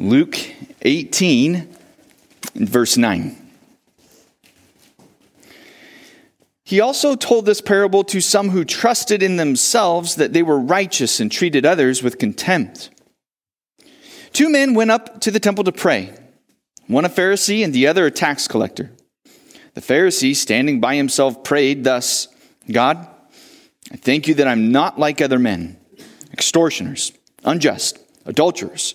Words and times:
Luke 0.00 0.38
18, 0.80 1.68
verse 2.54 2.96
9. 2.96 3.36
He 6.64 6.80
also 6.80 7.14
told 7.14 7.44
this 7.44 7.60
parable 7.60 8.02
to 8.04 8.22
some 8.22 8.48
who 8.48 8.64
trusted 8.64 9.22
in 9.22 9.36
themselves 9.36 10.14
that 10.14 10.32
they 10.32 10.42
were 10.42 10.58
righteous 10.58 11.20
and 11.20 11.30
treated 11.30 11.66
others 11.66 12.02
with 12.02 12.18
contempt. 12.18 12.88
Two 14.32 14.48
men 14.48 14.72
went 14.72 14.90
up 14.90 15.20
to 15.20 15.30
the 15.30 15.38
temple 15.38 15.64
to 15.64 15.72
pray, 15.72 16.14
one 16.86 17.04
a 17.04 17.10
Pharisee 17.10 17.62
and 17.62 17.74
the 17.74 17.86
other 17.86 18.06
a 18.06 18.10
tax 18.10 18.48
collector. 18.48 18.90
The 19.74 19.82
Pharisee, 19.82 20.34
standing 20.34 20.80
by 20.80 20.96
himself, 20.96 21.44
prayed 21.44 21.84
thus 21.84 22.26
God, 22.72 23.06
I 23.92 23.96
thank 23.96 24.28
you 24.28 24.34
that 24.36 24.48
I'm 24.48 24.72
not 24.72 24.98
like 24.98 25.20
other 25.20 25.38
men, 25.38 25.78
extortioners, 26.32 27.12
unjust, 27.44 27.98
adulterers, 28.24 28.94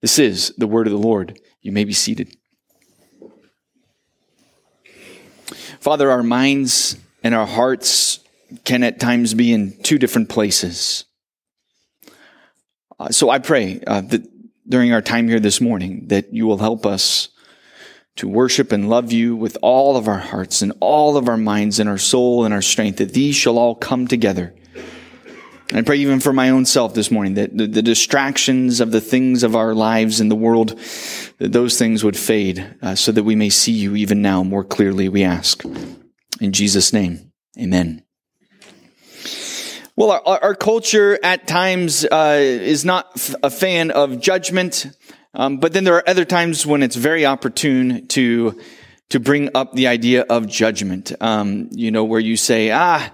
This 0.00 0.18
is 0.18 0.54
the 0.56 0.66
word 0.66 0.86
of 0.86 0.92
the 0.92 0.98
Lord. 0.98 1.38
You 1.62 1.72
may 1.72 1.84
be 1.84 1.92
seated. 1.92 2.36
Father, 5.80 6.10
our 6.10 6.22
minds 6.22 6.96
and 7.22 7.34
our 7.34 7.46
hearts 7.46 8.20
can 8.64 8.82
at 8.82 9.00
times 9.00 9.34
be 9.34 9.52
in 9.52 9.80
two 9.82 9.98
different 9.98 10.28
places. 10.28 11.04
Uh, 12.98 13.08
so 13.08 13.30
I 13.30 13.38
pray 13.38 13.80
uh, 13.86 14.02
that 14.02 14.26
during 14.68 14.92
our 14.92 15.02
time 15.02 15.28
here 15.28 15.40
this 15.40 15.60
morning 15.60 16.08
that 16.08 16.32
you 16.32 16.46
will 16.46 16.58
help 16.58 16.84
us 16.84 17.28
to 18.16 18.28
worship 18.28 18.72
and 18.72 18.90
love 18.90 19.12
you 19.12 19.34
with 19.34 19.56
all 19.62 19.96
of 19.96 20.06
our 20.06 20.18
hearts 20.18 20.62
and 20.62 20.72
all 20.80 21.16
of 21.16 21.28
our 21.28 21.36
minds 21.36 21.78
and 21.78 21.88
our 21.88 21.98
soul 21.98 22.44
and 22.44 22.52
our 22.52 22.62
strength, 22.62 22.98
that 22.98 23.14
these 23.14 23.34
shall 23.34 23.58
all 23.58 23.74
come 23.74 24.06
together. 24.06 24.54
I 25.72 25.82
pray 25.82 25.98
even 25.98 26.18
for 26.18 26.32
my 26.32 26.50
own 26.50 26.64
self 26.64 26.94
this 26.94 27.12
morning 27.12 27.34
that 27.34 27.56
the, 27.56 27.66
the 27.66 27.82
distractions 27.82 28.80
of 28.80 28.90
the 28.90 29.00
things 29.00 29.44
of 29.44 29.54
our 29.54 29.72
lives 29.72 30.20
in 30.20 30.28
the 30.28 30.34
world, 30.34 30.76
that 31.38 31.52
those 31.52 31.78
things 31.78 32.02
would 32.02 32.16
fade 32.16 32.76
uh, 32.82 32.96
so 32.96 33.12
that 33.12 33.22
we 33.22 33.36
may 33.36 33.50
see 33.50 33.72
you 33.72 33.94
even 33.94 34.20
now 34.20 34.42
more 34.42 34.64
clearly, 34.64 35.08
we 35.08 35.22
ask. 35.22 35.64
In 36.40 36.52
Jesus' 36.52 36.92
name, 36.92 37.32
amen. 37.56 38.02
Well, 39.94 40.10
our, 40.26 40.42
our 40.42 40.54
culture 40.54 41.18
at 41.22 41.46
times 41.46 42.04
uh, 42.04 42.38
is 42.40 42.84
not 42.84 43.10
f- 43.14 43.34
a 43.42 43.50
fan 43.50 43.92
of 43.92 44.20
judgment, 44.20 44.86
um, 45.34 45.58
but 45.58 45.72
then 45.72 45.84
there 45.84 45.94
are 45.94 46.08
other 46.08 46.24
times 46.24 46.66
when 46.66 46.82
it's 46.82 46.96
very 46.96 47.26
opportune 47.26 48.06
to 48.08 48.58
to 49.10 49.20
bring 49.20 49.50
up 49.54 49.72
the 49.72 49.88
idea 49.88 50.22
of 50.22 50.46
judgment. 50.46 51.12
Um, 51.20 51.68
you 51.72 51.90
know, 51.90 52.04
where 52.04 52.20
you 52.20 52.36
say, 52.36 52.70
"Ah, 52.70 53.12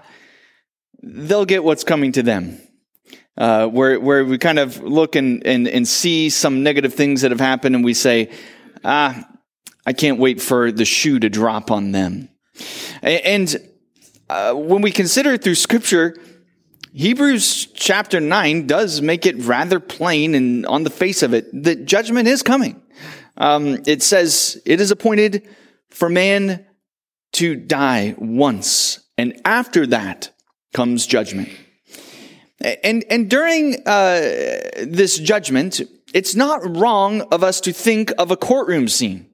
they'll 1.06 1.44
get 1.44 1.64
what's 1.64 1.84
coming 1.84 2.12
to 2.12 2.22
them." 2.22 2.60
Uh, 3.38 3.66
where 3.66 4.00
where 4.00 4.24
we 4.24 4.38
kind 4.38 4.58
of 4.58 4.82
look 4.82 5.14
and, 5.14 5.46
and 5.46 5.68
and 5.68 5.86
see 5.86 6.30
some 6.30 6.62
negative 6.62 6.94
things 6.94 7.22
that 7.22 7.30
have 7.30 7.40
happened, 7.40 7.74
and 7.74 7.84
we 7.84 7.94
say, 7.94 8.30
"Ah, 8.84 9.28
I 9.84 9.92
can't 9.92 10.18
wait 10.18 10.40
for 10.40 10.72
the 10.72 10.84
shoe 10.84 11.18
to 11.18 11.28
drop 11.28 11.70
on 11.70 11.92
them." 11.92 12.28
And 13.02 13.54
uh, 14.28 14.54
when 14.54 14.82
we 14.82 14.90
consider 14.90 15.34
it 15.34 15.44
through 15.44 15.54
Scripture, 15.54 16.16
Hebrews 16.92 17.66
chapter 17.74 18.20
9 18.20 18.66
does 18.66 19.02
make 19.02 19.26
it 19.26 19.36
rather 19.40 19.80
plain 19.80 20.34
and 20.34 20.64
on 20.66 20.82
the 20.82 20.90
face 20.90 21.22
of 21.22 21.34
it 21.34 21.46
that 21.64 21.84
judgment 21.84 22.26
is 22.26 22.42
coming. 22.42 22.82
Um, 23.36 23.82
it 23.86 24.02
says, 24.02 24.60
It 24.64 24.80
is 24.80 24.90
appointed 24.90 25.46
for 25.90 26.08
man 26.08 26.66
to 27.32 27.54
die 27.54 28.14
once, 28.16 29.00
and 29.18 29.38
after 29.44 29.86
that 29.88 30.32
comes 30.76 31.06
judgment. 31.06 31.48
And, 32.60 33.04
and 33.10 33.30
during 33.30 33.82
uh, 33.86 34.20
this 34.82 35.18
judgment, 35.18 35.80
it's 36.12 36.34
not 36.34 36.60
wrong 36.76 37.22
of 37.32 37.42
us 37.42 37.60
to 37.62 37.72
think 37.72 38.12
of 38.18 38.30
a 38.30 38.36
courtroom 38.36 38.88
scene. 38.88 39.30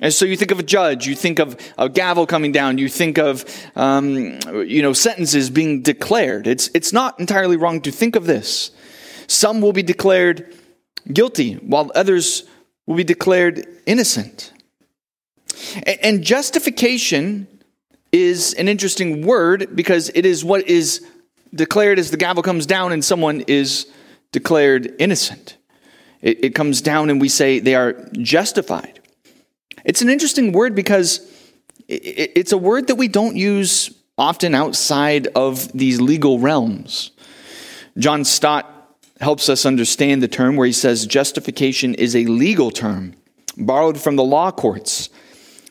And 0.00 0.14
so 0.14 0.24
you 0.24 0.36
think 0.36 0.52
of 0.52 0.60
a 0.60 0.62
judge, 0.62 1.08
you 1.08 1.16
think 1.16 1.40
of 1.40 1.56
a 1.76 1.88
gavel 1.88 2.26
coming 2.26 2.52
down, 2.52 2.78
you 2.78 2.88
think 2.88 3.18
of, 3.18 3.44
um, 3.74 4.38
you 4.64 4.80
know, 4.80 4.92
sentences 4.92 5.50
being 5.50 5.82
declared. 5.82 6.46
It's, 6.46 6.70
it's 6.72 6.92
not 6.92 7.18
entirely 7.18 7.56
wrong 7.56 7.80
to 7.80 7.90
think 7.90 8.14
of 8.14 8.26
this. 8.26 8.70
Some 9.26 9.60
will 9.60 9.72
be 9.72 9.82
declared 9.82 10.54
guilty, 11.12 11.54
while 11.54 11.90
others 11.96 12.44
will 12.86 12.94
be 12.94 13.04
declared 13.04 13.66
innocent. 13.86 14.52
And, 15.82 15.98
and 16.02 16.22
justification 16.22 17.48
is 18.12 18.54
an 18.54 18.68
interesting 18.68 19.26
word 19.26 19.74
because 19.74 20.10
it 20.14 20.24
is 20.24 20.44
what 20.44 20.66
is 20.66 21.06
declared 21.54 21.98
as 21.98 22.10
the 22.10 22.16
gavel 22.16 22.42
comes 22.42 22.66
down 22.66 22.92
and 22.92 23.04
someone 23.04 23.42
is 23.42 23.90
declared 24.32 24.94
innocent. 24.98 25.56
It, 26.20 26.44
it 26.44 26.54
comes 26.54 26.80
down 26.80 27.10
and 27.10 27.20
we 27.20 27.28
say 27.28 27.58
they 27.58 27.74
are 27.74 27.94
justified. 28.12 29.00
It's 29.84 30.02
an 30.02 30.08
interesting 30.08 30.52
word 30.52 30.74
because 30.74 31.20
it's 31.88 32.52
a 32.52 32.58
word 32.58 32.88
that 32.88 32.96
we 32.96 33.08
don't 33.08 33.36
use 33.36 33.94
often 34.18 34.54
outside 34.54 35.28
of 35.28 35.72
these 35.72 36.00
legal 36.00 36.38
realms. 36.38 37.12
John 37.96 38.24
Stott 38.24 38.74
helps 39.20 39.48
us 39.48 39.64
understand 39.64 40.22
the 40.22 40.28
term 40.28 40.56
where 40.56 40.66
he 40.66 40.72
says 40.72 41.06
justification 41.06 41.94
is 41.94 42.14
a 42.14 42.26
legal 42.26 42.70
term 42.70 43.14
borrowed 43.56 44.00
from 44.00 44.16
the 44.16 44.24
law 44.24 44.50
courts. 44.50 45.08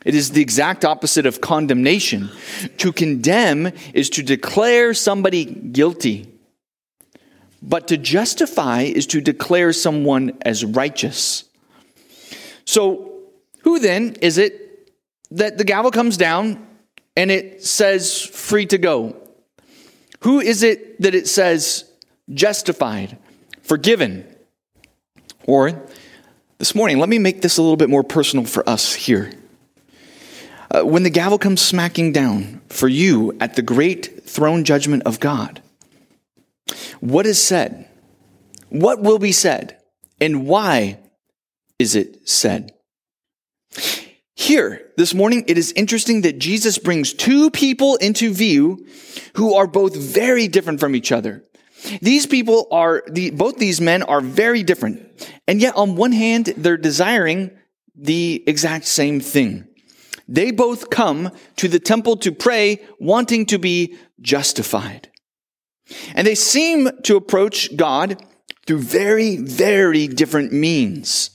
It 0.04 0.14
is 0.14 0.30
the 0.30 0.42
exact 0.42 0.84
opposite 0.84 1.26
of 1.26 1.40
condemnation. 1.40 2.30
To 2.78 2.92
condemn 2.92 3.72
is 3.94 4.10
to 4.10 4.22
declare 4.22 4.94
somebody 4.94 5.44
guilty, 5.44 6.32
but 7.60 7.88
to 7.88 7.96
justify 7.96 8.82
is 8.82 9.06
to 9.08 9.20
declare 9.20 9.72
someone 9.72 10.38
as 10.42 10.64
righteous. 10.64 11.44
So, 12.64 13.12
who 13.62 13.80
then 13.80 14.16
is 14.22 14.38
it 14.38 14.92
that 15.32 15.58
the 15.58 15.64
gavel 15.64 15.90
comes 15.90 16.16
down 16.16 16.64
and 17.16 17.30
it 17.30 17.64
says 17.64 18.22
free 18.22 18.66
to 18.66 18.78
go? 18.78 19.16
Who 20.20 20.40
is 20.40 20.62
it 20.62 21.00
that 21.00 21.14
it 21.14 21.26
says 21.28 21.84
justified, 22.32 23.18
forgiven? 23.62 24.26
Or 25.44 25.82
this 26.58 26.74
morning, 26.74 26.98
let 26.98 27.08
me 27.08 27.18
make 27.18 27.40
this 27.40 27.58
a 27.58 27.62
little 27.62 27.76
bit 27.76 27.90
more 27.90 28.04
personal 28.04 28.44
for 28.44 28.68
us 28.68 28.94
here. 28.94 29.32
Uh, 30.70 30.82
when 30.82 31.02
the 31.02 31.10
gavel 31.10 31.38
comes 31.38 31.60
smacking 31.60 32.12
down 32.12 32.60
for 32.68 32.88
you 32.88 33.36
at 33.40 33.54
the 33.54 33.62
great 33.62 34.24
throne 34.24 34.64
judgment 34.64 35.02
of 35.04 35.20
God, 35.20 35.62
what 37.00 37.26
is 37.26 37.42
said? 37.42 37.88
What 38.68 39.00
will 39.00 39.18
be 39.18 39.32
said? 39.32 39.78
And 40.20 40.46
why 40.46 40.98
is 41.78 41.94
it 41.94 42.28
said? 42.28 42.74
Here, 44.34 44.90
this 44.96 45.14
morning, 45.14 45.44
it 45.46 45.58
is 45.58 45.72
interesting 45.72 46.22
that 46.22 46.38
Jesus 46.38 46.78
brings 46.78 47.12
two 47.12 47.50
people 47.50 47.96
into 47.96 48.32
view 48.32 48.86
who 49.34 49.54
are 49.54 49.66
both 49.66 49.96
very 49.96 50.48
different 50.48 50.80
from 50.80 50.94
each 50.94 51.12
other. 51.12 51.44
These 52.02 52.26
people 52.26 52.66
are, 52.70 53.04
the, 53.08 53.30
both 53.30 53.58
these 53.58 53.80
men 53.80 54.02
are 54.02 54.20
very 54.20 54.62
different. 54.62 55.32
And 55.46 55.60
yet, 55.60 55.76
on 55.76 55.96
one 55.96 56.12
hand, 56.12 56.46
they're 56.56 56.76
desiring 56.76 57.50
the 57.94 58.42
exact 58.46 58.84
same 58.86 59.20
thing. 59.20 59.67
They 60.28 60.50
both 60.50 60.90
come 60.90 61.30
to 61.56 61.68
the 61.68 61.80
temple 61.80 62.16
to 62.18 62.30
pray, 62.30 62.80
wanting 63.00 63.46
to 63.46 63.58
be 63.58 63.96
justified. 64.20 65.10
And 66.14 66.26
they 66.26 66.34
seem 66.34 66.90
to 67.04 67.16
approach 67.16 67.74
God 67.76 68.22
through 68.66 68.80
very, 68.80 69.36
very 69.36 70.06
different 70.06 70.52
means. 70.52 71.30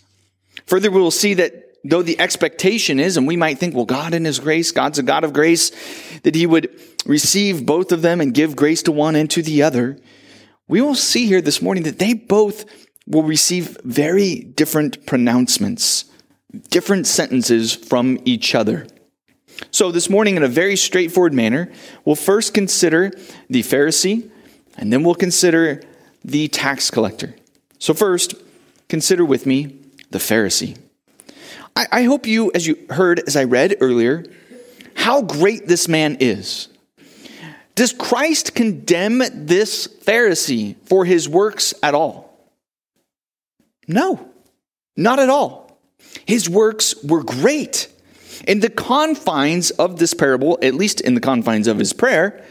Further, 0.68 0.92
we 0.92 1.02
will 1.02 1.10
see 1.10 1.34
that 1.34 1.64
though 1.84 2.04
the 2.04 2.20
expectation 2.20 3.00
is, 3.00 3.18
and 3.18 3.28
we 3.28 3.36
might 3.36 3.58
think, 3.58 3.76
well, 3.76 3.86
God 3.86 4.14
in 4.14 4.26
His 4.26 4.40
grace, 4.40 4.72
God's 4.72 5.00
a 5.00 5.04
God 5.04 5.24
of 5.24 5.34
grace, 5.34 5.72
that 6.22 6.36
He 6.36 6.46
would 6.46 6.70
receive 7.06 7.66
both 7.66 7.92
of 7.92 8.02
them 8.02 8.22
and 8.22 8.34
give 8.34 8.56
grace 8.56 8.84
to 8.84 8.92
one 8.92 9.16
and 9.16 9.30
to 9.32 9.42
the 9.42 9.64
other, 9.64 9.98
we 10.68 10.82
will 10.82 10.96
see 10.96 11.26
here 11.26 11.42
this 11.42 11.62
morning 11.62 11.84
that 11.84 12.00
they 12.00 12.14
both 12.14 12.66
will 13.06 13.24
receive 13.24 13.78
very 13.84 14.40
different 14.40 15.06
pronouncements, 15.06 16.06
different 16.70 17.08
sentences 17.08 17.74
from 17.74 18.20
each 18.26 18.56
other. 18.56 18.88
So, 19.72 19.92
this 19.92 20.10
morning, 20.10 20.36
in 20.36 20.44
a 20.44 20.48
very 20.48 20.76
straightforward 20.76 21.34
manner, 21.34 21.72
we'll 22.06 22.16
first 22.16 22.54
consider 22.54 23.12
the 23.50 23.62
Pharisee, 23.62 24.30
and 24.78 24.92
then 24.92 25.04
we'll 25.04 25.16
consider 25.16 25.82
the 26.24 26.48
tax 26.48 26.90
collector. 26.90 27.36
So, 27.80 27.94
first, 27.94 28.34
consider 28.90 29.24
with 29.24 29.46
me 29.46 29.78
the 30.10 30.20
Pharisee. 30.20 30.78
I, 31.76 31.88
I 31.92 32.04
hope 32.04 32.26
you, 32.26 32.52
as 32.54 32.66
you 32.68 32.78
heard, 32.90 33.20
as 33.28 33.36
I 33.36 33.44
read 33.44 33.76
earlier, 33.80 34.26
how 34.96 35.22
great 35.22 35.68
this 35.68 35.88
man 35.88 36.18
is. 36.20 36.68
Does 37.76 37.94
Christ 37.94 38.54
condemn 38.54 39.22
this 39.34 39.88
Pharisee 39.88 40.76
for 40.86 41.06
his 41.06 41.28
works 41.28 41.74
at 41.82 41.96
all? 41.96 42.38
No, 43.88 44.30
not 44.96 45.20
at 45.20 45.30
all. 45.30 45.63
His 46.26 46.50
works 46.50 46.96
were 47.04 47.24
great. 47.24 47.90
In 48.48 48.60
the 48.60 48.70
confines 48.70 49.72
of 49.72 50.00
this 50.00 50.14
parable, 50.14 50.58
at 50.62 50.74
least 50.74 51.02
in 51.02 51.14
the 51.14 51.22
confines 51.22 51.68
of 51.68 51.80
his 51.80 51.94
prayer, 51.94 52.44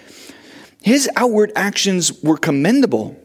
his 0.83 1.09
outward 1.17 1.53
actions 1.55 2.23
were 2.23 2.37
commendable. 2.37 3.17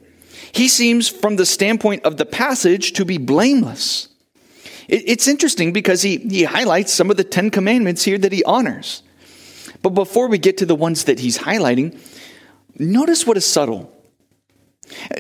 He 0.52 0.68
seems, 0.68 1.08
from 1.08 1.36
the 1.36 1.46
standpoint 1.46 2.06
of 2.06 2.18
the 2.18 2.26
passage, 2.26 2.94
to 2.94 3.06
be 3.06 3.18
blameless. 3.18 4.10
It's 4.88 5.28
interesting 5.28 5.74
because 5.74 6.02
he, 6.02 6.18
he 6.18 6.44
highlights 6.44 6.94
some 6.94 7.12
of 7.12 7.18
the 7.18 7.24
Ten 7.24 7.50
Commandments 7.50 8.04
here 8.04 8.18
that 8.18 8.32
he 8.32 8.44
honors. 8.46 9.04
But 9.82 9.90
before 9.90 10.28
we 10.28 10.38
get 10.38 10.58
to 10.60 10.66
the 10.66 10.76
ones 10.76 11.04
that 11.06 11.20
he's 11.20 11.38
highlighting, 11.38 12.00
notice 12.80 13.28
what 13.28 13.36
is 13.36 13.46
subtle. 13.46 13.92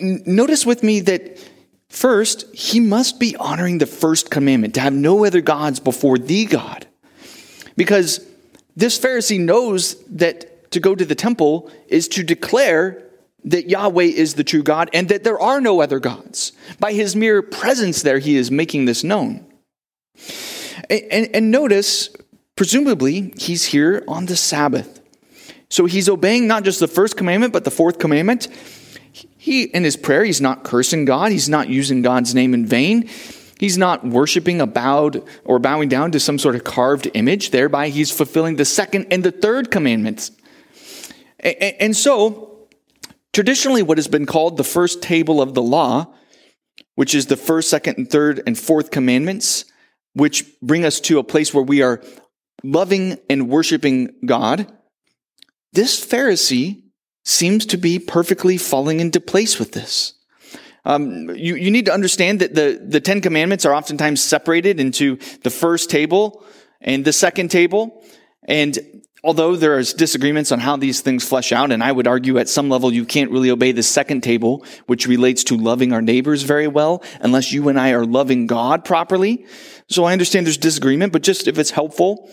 Notice 0.01 0.65
with 0.65 0.83
me 0.83 1.01
that 1.01 1.38
first, 1.89 2.54
he 2.56 2.80
must 2.80 3.19
be 3.19 3.36
honoring 3.36 3.78
the 3.78 3.86
first 3.86 4.30
commandment 4.30 4.74
to 4.75 4.81
have 4.81 4.94
no 4.94 5.25
other 5.25 5.42
gods 5.42 5.80
before 5.80 6.18
the 6.18 6.45
God. 6.45 6.88
Because 7.75 8.25
this 8.75 9.00
Pharisee 9.00 9.39
knows 9.39 9.95
that 10.06 10.72
to 10.72 10.80
go 10.80 10.95
to 10.95 11.06
the 11.06 11.16
temple 11.16 11.72
is 11.88 12.07
to 12.10 12.24
declare 12.24 13.04
that 13.45 13.69
Yahweh 13.69 14.04
is 14.04 14.34
the 14.34 14.44
true 14.44 14.63
God 14.63 14.89
and 14.94 15.10
that 15.10 15.24
there 15.24 15.39
are 15.39 15.62
no 15.62 15.81
other 15.81 16.00
gods. 16.00 16.51
By 16.80 16.94
his 16.94 17.16
mere 17.16 17.42
presence 17.42 18.01
there, 18.01 18.19
he 18.19 18.36
is 18.36 18.51
making 18.51 18.86
this 18.86 19.04
known. 19.04 19.45
And, 20.90 21.01
and, 21.12 21.36
and 21.36 21.51
notice, 21.51 22.10
presumably, 22.56 23.33
he's 23.38 23.66
here 23.66 24.04
on 24.07 24.25
the 24.25 24.36
Sabbath. 24.36 25.01
So 25.69 25.86
he's 25.86 26.10
obeying 26.10 26.48
not 26.48 26.63
just 26.63 26.80
the 26.80 26.88
first 26.88 27.18
commandment, 27.18 27.54
but 27.54 27.63
the 27.63 27.72
fourth 27.72 28.00
commandment. 28.00 28.48
He, 29.38 29.64
in 29.64 29.84
his 29.84 29.96
prayer, 29.96 30.24
he's 30.24 30.42
not 30.42 30.64
cursing 30.64 31.06
God. 31.06 31.31
He's 31.31 31.50
not 31.50 31.69
using 31.69 32.02
God's 32.02 32.36
name 32.36 32.54
in 32.54 32.66
vain. 32.66 33.10
He's 33.60 33.78
not 33.78 34.06
worshiping 34.06 34.62
a 34.62 34.68
bowed 34.68 35.24
or 35.44 35.58
bowing 35.60 35.90
down 35.90 36.12
to 36.12 36.19
some 36.19 36.38
sort 36.38 36.56
of 36.56 36.64
carved 36.64 37.10
image. 37.14 37.52
Thereby, 37.52 37.90
he's 37.90 38.12
fulfilling 38.12 38.58
the 38.58 38.66
second 38.66 39.08
and 39.12 39.24
the 39.24 39.31
third 39.31 39.72
commandments. 39.72 40.31
And, 41.40 41.96
so, 41.96 42.68
traditionally, 43.34 43.84
what 43.84 43.98
has 43.98 44.08
been 44.08 44.25
called 44.25 44.58
the 44.58 44.64
first 44.64 45.02
table 45.02 45.42
of 45.42 45.54
the 45.54 45.62
law, 45.62 46.14
which 46.96 47.16
is 47.16 47.28
the 47.28 47.38
first, 47.38 47.69
second, 47.69 47.98
and 47.98 48.10
third 48.10 48.42
and 48.46 48.58
fourth 48.58 48.92
commandments, 48.92 49.66
which 50.14 50.46
bring 50.62 50.84
us 50.84 51.00
to 51.02 51.19
a 51.19 51.24
place 51.24 51.54
where 51.54 51.64
we 51.64 51.81
are 51.81 52.04
loving 52.64 53.18
and 53.30 53.50
worshiping 53.50 54.14
God, 54.25 54.72
this 55.74 56.04
Pharisee 56.04 56.84
seems 57.28 57.66
to 57.66 57.78
be 57.78 58.00
perfectly 58.00 58.58
falling 58.58 59.02
into 59.02 59.20
place 59.20 59.60
with 59.60 59.74
this. 59.74 60.14
Um, 60.86 61.36
you, 61.36 61.56
you 61.56 61.70
need 61.70 61.86
to 61.88 61.94
understand 61.94 62.40
that 62.40 62.56
the, 62.56 62.82
the 62.82 63.02
Ten 63.02 63.20
Commandments 63.20 63.66
are 63.66 63.74
oftentimes 63.74 64.24
separated 64.24 64.80
into 64.80 65.18
the 65.44 65.50
first 65.50 65.90
table 65.90 66.46
and 66.80 67.04
the 67.04 67.12
second 67.12 67.52
table. 67.52 68.02
And 68.44 68.80
although 69.26 69.58
there 69.58 69.78
is 69.78 69.94
disagreements 69.94 70.54
on 70.54 70.60
how 70.60 70.78
these 70.78 71.02
things 71.02 71.28
flesh 71.28 71.52
out, 71.52 71.74
and 71.74 71.84
I 71.84 71.92
would 71.92 72.08
argue 72.08 72.38
at 72.38 72.48
some 72.48 72.70
level 72.70 72.94
you 72.94 73.04
can't 73.04 73.30
really 73.30 73.52
obey 73.52 73.74
the 73.74 73.84
second 73.84 74.24
table, 74.24 74.66
which 74.86 75.06
relates 75.06 75.44
to 75.46 75.58
loving 75.58 75.92
our 75.92 76.02
neighbors 76.02 76.44
very 76.44 76.70
well, 76.70 77.04
unless 77.20 77.52
you 77.52 77.68
and 77.68 77.78
I 77.78 77.92
are 77.92 78.06
loving 78.06 78.48
God 78.48 78.86
properly. 78.86 79.46
So 79.90 80.06
I 80.06 80.14
understand 80.14 80.46
there's 80.46 80.58
disagreement, 80.58 81.12
but 81.12 81.24
just 81.24 81.50
if 81.50 81.60
it's 81.60 81.72
helpful, 81.72 82.32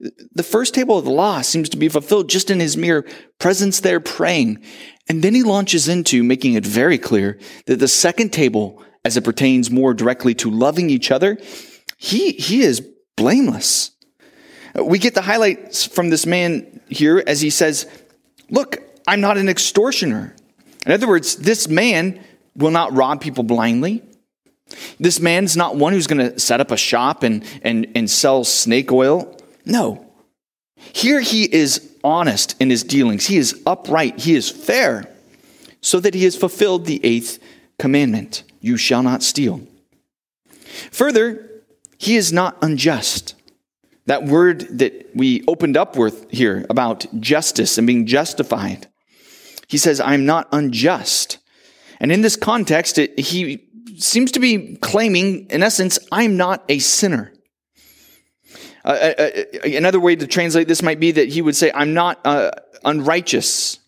the 0.00 0.42
first 0.42 0.74
table 0.74 0.96
of 0.96 1.04
the 1.04 1.10
law 1.10 1.40
seems 1.40 1.68
to 1.70 1.76
be 1.76 1.88
fulfilled 1.88 2.28
just 2.28 2.50
in 2.50 2.60
his 2.60 2.76
mere 2.76 3.04
presence 3.38 3.80
there 3.80 4.00
praying. 4.00 4.62
And 5.08 5.22
then 5.22 5.34
he 5.34 5.42
launches 5.42 5.88
into 5.88 6.22
making 6.22 6.54
it 6.54 6.64
very 6.64 6.98
clear 6.98 7.38
that 7.66 7.80
the 7.80 7.88
second 7.88 8.32
table, 8.32 8.82
as 9.04 9.16
it 9.16 9.24
pertains 9.24 9.70
more 9.70 9.94
directly 9.94 10.34
to 10.36 10.50
loving 10.50 10.90
each 10.90 11.10
other, 11.10 11.38
he, 11.96 12.32
he 12.32 12.62
is 12.62 12.80
blameless. 13.16 13.90
We 14.74 14.98
get 14.98 15.14
the 15.14 15.22
highlights 15.22 15.84
from 15.84 16.10
this 16.10 16.26
man 16.26 16.80
here 16.88 17.22
as 17.26 17.40
he 17.40 17.50
says, 17.50 17.86
Look, 18.50 18.78
I'm 19.06 19.20
not 19.20 19.36
an 19.36 19.48
extortioner. 19.48 20.36
In 20.86 20.92
other 20.92 21.08
words, 21.08 21.36
this 21.36 21.68
man 21.68 22.22
will 22.54 22.70
not 22.70 22.92
rob 22.92 23.20
people 23.20 23.42
blindly. 23.42 24.02
This 25.00 25.20
man's 25.20 25.56
not 25.56 25.76
one 25.76 25.92
who's 25.92 26.06
going 26.06 26.32
to 26.32 26.38
set 26.38 26.60
up 26.60 26.70
a 26.70 26.76
shop 26.76 27.22
and, 27.22 27.44
and, 27.62 27.86
and 27.94 28.08
sell 28.08 28.44
snake 28.44 28.92
oil. 28.92 29.37
No. 29.64 30.06
Here 30.76 31.20
he 31.20 31.44
is 31.44 31.96
honest 32.04 32.54
in 32.60 32.70
his 32.70 32.84
dealings. 32.84 33.26
He 33.26 33.36
is 33.36 33.60
upright. 33.66 34.20
He 34.20 34.34
is 34.34 34.48
fair, 34.48 35.12
so 35.80 36.00
that 36.00 36.14
he 36.14 36.24
has 36.24 36.36
fulfilled 36.36 36.86
the 36.86 37.04
eighth 37.04 37.38
commandment 37.78 38.44
you 38.60 38.76
shall 38.76 39.02
not 39.02 39.22
steal. 39.22 39.66
Further, 40.90 41.50
he 41.98 42.16
is 42.16 42.32
not 42.32 42.56
unjust. 42.62 43.34
That 44.06 44.24
word 44.24 44.78
that 44.78 45.10
we 45.14 45.44
opened 45.46 45.76
up 45.76 45.96
with 45.96 46.30
here 46.30 46.64
about 46.70 47.06
justice 47.20 47.76
and 47.76 47.86
being 47.86 48.06
justified. 48.06 48.86
He 49.66 49.76
says, 49.76 50.00
I'm 50.00 50.24
not 50.24 50.48
unjust. 50.50 51.38
And 52.00 52.10
in 52.10 52.22
this 52.22 52.36
context, 52.36 52.98
it, 52.98 53.18
he 53.18 53.68
seems 53.98 54.32
to 54.32 54.40
be 54.40 54.76
claiming, 54.76 55.46
in 55.50 55.62
essence, 55.62 55.98
I'm 56.10 56.36
not 56.36 56.64
a 56.68 56.78
sinner. 56.78 57.32
Uh, 58.88 59.12
uh, 59.18 59.22
uh, 59.22 59.76
another 59.76 60.00
way 60.00 60.16
to 60.16 60.26
translate 60.26 60.66
this 60.66 60.82
might 60.82 60.98
be 60.98 61.12
that 61.12 61.28
he 61.28 61.42
would 61.42 61.54
say, 61.54 61.70
I'm 61.74 61.92
not 61.92 62.24
uh, 62.24 62.52
unrighteous. 62.86 63.80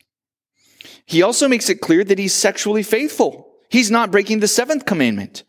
He 1.07 1.23
also 1.23 1.49
makes 1.49 1.71
it 1.71 1.81
clear 1.81 2.05
that 2.05 2.19
he's 2.19 2.35
sexually 2.35 2.83
faithful. 2.83 3.51
He's 3.71 3.91
not 3.91 4.11
breaking 4.11 4.41
the 4.41 4.49
seventh 4.49 4.85
commandment. 4.85 5.43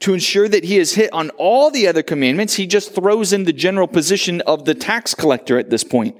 To 0.00 0.14
ensure 0.14 0.48
that 0.48 0.64
he 0.64 0.78
is 0.78 0.94
hit 0.94 1.12
on 1.12 1.30
all 1.30 1.70
the 1.70 1.86
other 1.86 2.02
commandments, 2.02 2.54
he 2.54 2.66
just 2.66 2.92
throws 2.92 3.32
in 3.32 3.44
the 3.44 3.52
general 3.52 3.86
position 3.86 4.40
of 4.42 4.64
the 4.64 4.74
tax 4.74 5.14
collector 5.14 5.58
at 5.58 5.70
this 5.70 5.84
point. 5.84 6.16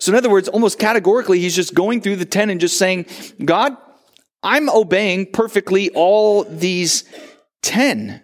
So, 0.00 0.10
in 0.10 0.16
other 0.16 0.30
words, 0.30 0.48
almost 0.48 0.78
categorically, 0.80 1.38
he's 1.38 1.54
just 1.54 1.74
going 1.74 2.00
through 2.00 2.16
the 2.16 2.24
10 2.24 2.50
and 2.50 2.60
just 2.60 2.76
saying, 2.76 3.06
God, 3.44 3.76
I'm 4.42 4.68
obeying 4.68 5.26
perfectly 5.26 5.90
all 5.90 6.42
these 6.44 7.04
10. 7.62 8.22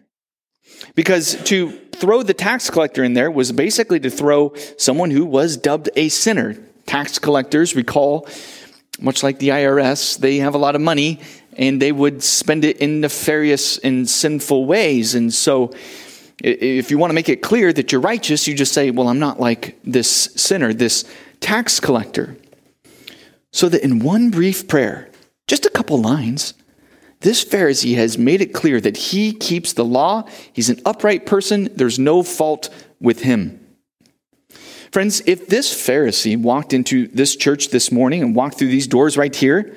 Because 0.94 1.42
to 1.44 1.70
throw 1.92 2.22
the 2.22 2.34
tax 2.34 2.70
collector 2.70 3.04
in 3.04 3.14
there 3.14 3.30
was 3.30 3.52
basically 3.52 4.00
to 4.00 4.10
throw 4.10 4.54
someone 4.78 5.10
who 5.10 5.24
was 5.24 5.56
dubbed 5.56 5.90
a 5.96 6.08
sinner. 6.08 6.56
Tax 6.86 7.18
collectors, 7.18 7.74
recall, 7.74 8.28
much 9.00 9.22
like 9.22 9.38
the 9.38 9.48
IRS, 9.48 10.18
they 10.18 10.36
have 10.38 10.54
a 10.54 10.58
lot 10.58 10.74
of 10.74 10.80
money 10.80 11.20
and 11.56 11.80
they 11.80 11.92
would 11.92 12.22
spend 12.22 12.64
it 12.64 12.78
in 12.78 13.00
nefarious 13.00 13.78
and 13.78 14.08
sinful 14.08 14.66
ways. 14.66 15.14
And 15.14 15.32
so, 15.32 15.72
if 16.42 16.90
you 16.90 16.98
want 16.98 17.10
to 17.10 17.14
make 17.14 17.30
it 17.30 17.40
clear 17.40 17.72
that 17.72 17.92
you're 17.92 18.00
righteous, 18.00 18.46
you 18.46 18.54
just 18.54 18.72
say, 18.72 18.90
Well, 18.90 19.08
I'm 19.08 19.18
not 19.18 19.40
like 19.40 19.78
this 19.84 20.08
sinner, 20.36 20.74
this 20.74 21.04
tax 21.40 21.80
collector. 21.80 22.36
So 23.52 23.70
that 23.70 23.82
in 23.82 24.00
one 24.00 24.30
brief 24.30 24.68
prayer, 24.68 25.10
just 25.46 25.64
a 25.64 25.70
couple 25.70 26.00
lines, 26.00 26.52
this 27.20 27.44
Pharisee 27.44 27.96
has 27.96 28.18
made 28.18 28.40
it 28.40 28.52
clear 28.52 28.80
that 28.80 28.96
he 28.96 29.32
keeps 29.32 29.72
the 29.72 29.84
law. 29.84 30.24
He's 30.52 30.68
an 30.68 30.80
upright 30.84 31.26
person. 31.26 31.70
There's 31.74 31.98
no 31.98 32.22
fault 32.22 32.68
with 33.00 33.22
him. 33.22 33.60
Friends, 34.92 35.22
if 35.26 35.48
this 35.48 35.74
Pharisee 35.74 36.40
walked 36.40 36.72
into 36.72 37.08
this 37.08 37.36
church 37.36 37.68
this 37.68 37.90
morning 37.90 38.22
and 38.22 38.34
walked 38.34 38.58
through 38.58 38.68
these 38.68 38.86
doors 38.86 39.16
right 39.16 39.34
here, 39.34 39.76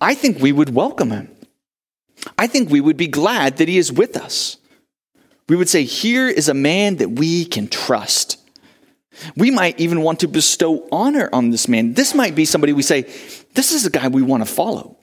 I 0.00 0.14
think 0.14 0.40
we 0.40 0.52
would 0.52 0.74
welcome 0.74 1.10
him. 1.10 1.34
I 2.38 2.46
think 2.46 2.70
we 2.70 2.80
would 2.80 2.96
be 2.96 3.08
glad 3.08 3.58
that 3.58 3.68
he 3.68 3.78
is 3.78 3.92
with 3.92 4.16
us. 4.16 4.56
We 5.48 5.56
would 5.56 5.68
say, 5.68 5.84
Here 5.84 6.28
is 6.28 6.48
a 6.48 6.54
man 6.54 6.96
that 6.96 7.10
we 7.10 7.44
can 7.44 7.68
trust. 7.68 8.38
We 9.36 9.50
might 9.50 9.78
even 9.78 10.02
want 10.02 10.20
to 10.20 10.28
bestow 10.28 10.88
honor 10.90 11.28
on 11.32 11.50
this 11.50 11.68
man. 11.68 11.94
This 11.94 12.14
might 12.14 12.34
be 12.34 12.44
somebody 12.44 12.72
we 12.72 12.82
say, 12.82 13.02
This 13.54 13.72
is 13.72 13.86
a 13.86 13.90
guy 13.90 14.08
we 14.08 14.22
want 14.22 14.46
to 14.46 14.52
follow 14.52 14.96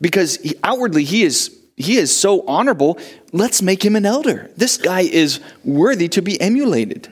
because 0.00 0.36
he, 0.36 0.54
outwardly 0.62 1.04
he 1.04 1.22
is 1.22 1.54
he 1.76 1.96
is 1.96 2.14
so 2.14 2.44
honorable. 2.46 2.98
Let's 3.32 3.62
make 3.62 3.84
him 3.84 3.94
an 3.94 4.04
elder. 4.04 4.50
This 4.56 4.76
guy 4.76 5.02
is 5.02 5.38
worthy 5.64 6.08
to 6.08 6.20
be 6.20 6.40
emulated. 6.40 7.08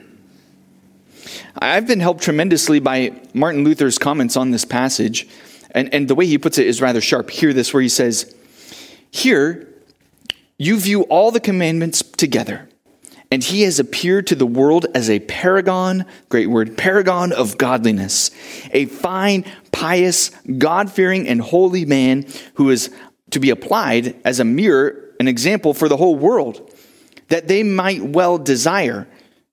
I've 1.57 1.87
been 1.87 2.01
helped 2.01 2.21
tremendously 2.21 2.79
by 2.79 3.13
Martin 3.33 3.63
Luther's 3.63 3.97
comments 3.97 4.35
on 4.35 4.51
this 4.51 4.65
passage, 4.65 5.27
and, 5.71 5.93
and 5.93 6.07
the 6.07 6.15
way 6.15 6.25
he 6.25 6.37
puts 6.37 6.57
it 6.57 6.67
is 6.67 6.81
rather 6.81 6.99
sharp. 6.99 7.29
Hear 7.29 7.53
this, 7.53 7.73
where 7.73 7.81
he 7.81 7.89
says, 7.89 8.35
Here 9.09 9.67
you 10.57 10.79
view 10.79 11.03
all 11.03 11.31
the 11.31 11.39
commandments 11.39 12.01
together, 12.01 12.66
and 13.31 13.43
he 13.43 13.63
has 13.63 13.79
appeared 13.79 14.27
to 14.27 14.35
the 14.35 14.45
world 14.45 14.85
as 14.95 15.09
a 15.09 15.19
paragon, 15.19 16.05
great 16.29 16.47
word, 16.47 16.77
paragon 16.77 17.33
of 17.33 17.57
godliness, 17.57 18.31
a 18.71 18.85
fine, 18.85 19.45
pious, 19.71 20.29
God 20.57 20.91
fearing, 20.91 21.27
and 21.27 21.41
holy 21.41 21.85
man 21.85 22.25
who 22.55 22.69
is 22.69 22.89
to 23.31 23.39
be 23.39 23.49
applied 23.49 24.15
as 24.23 24.39
a 24.39 24.45
mirror, 24.45 25.13
an 25.19 25.27
example 25.27 25.73
for 25.73 25.89
the 25.89 25.97
whole 25.97 26.15
world, 26.15 26.73
that 27.27 27.47
they 27.47 27.63
might 27.63 28.01
well 28.01 28.37
desire 28.37 29.07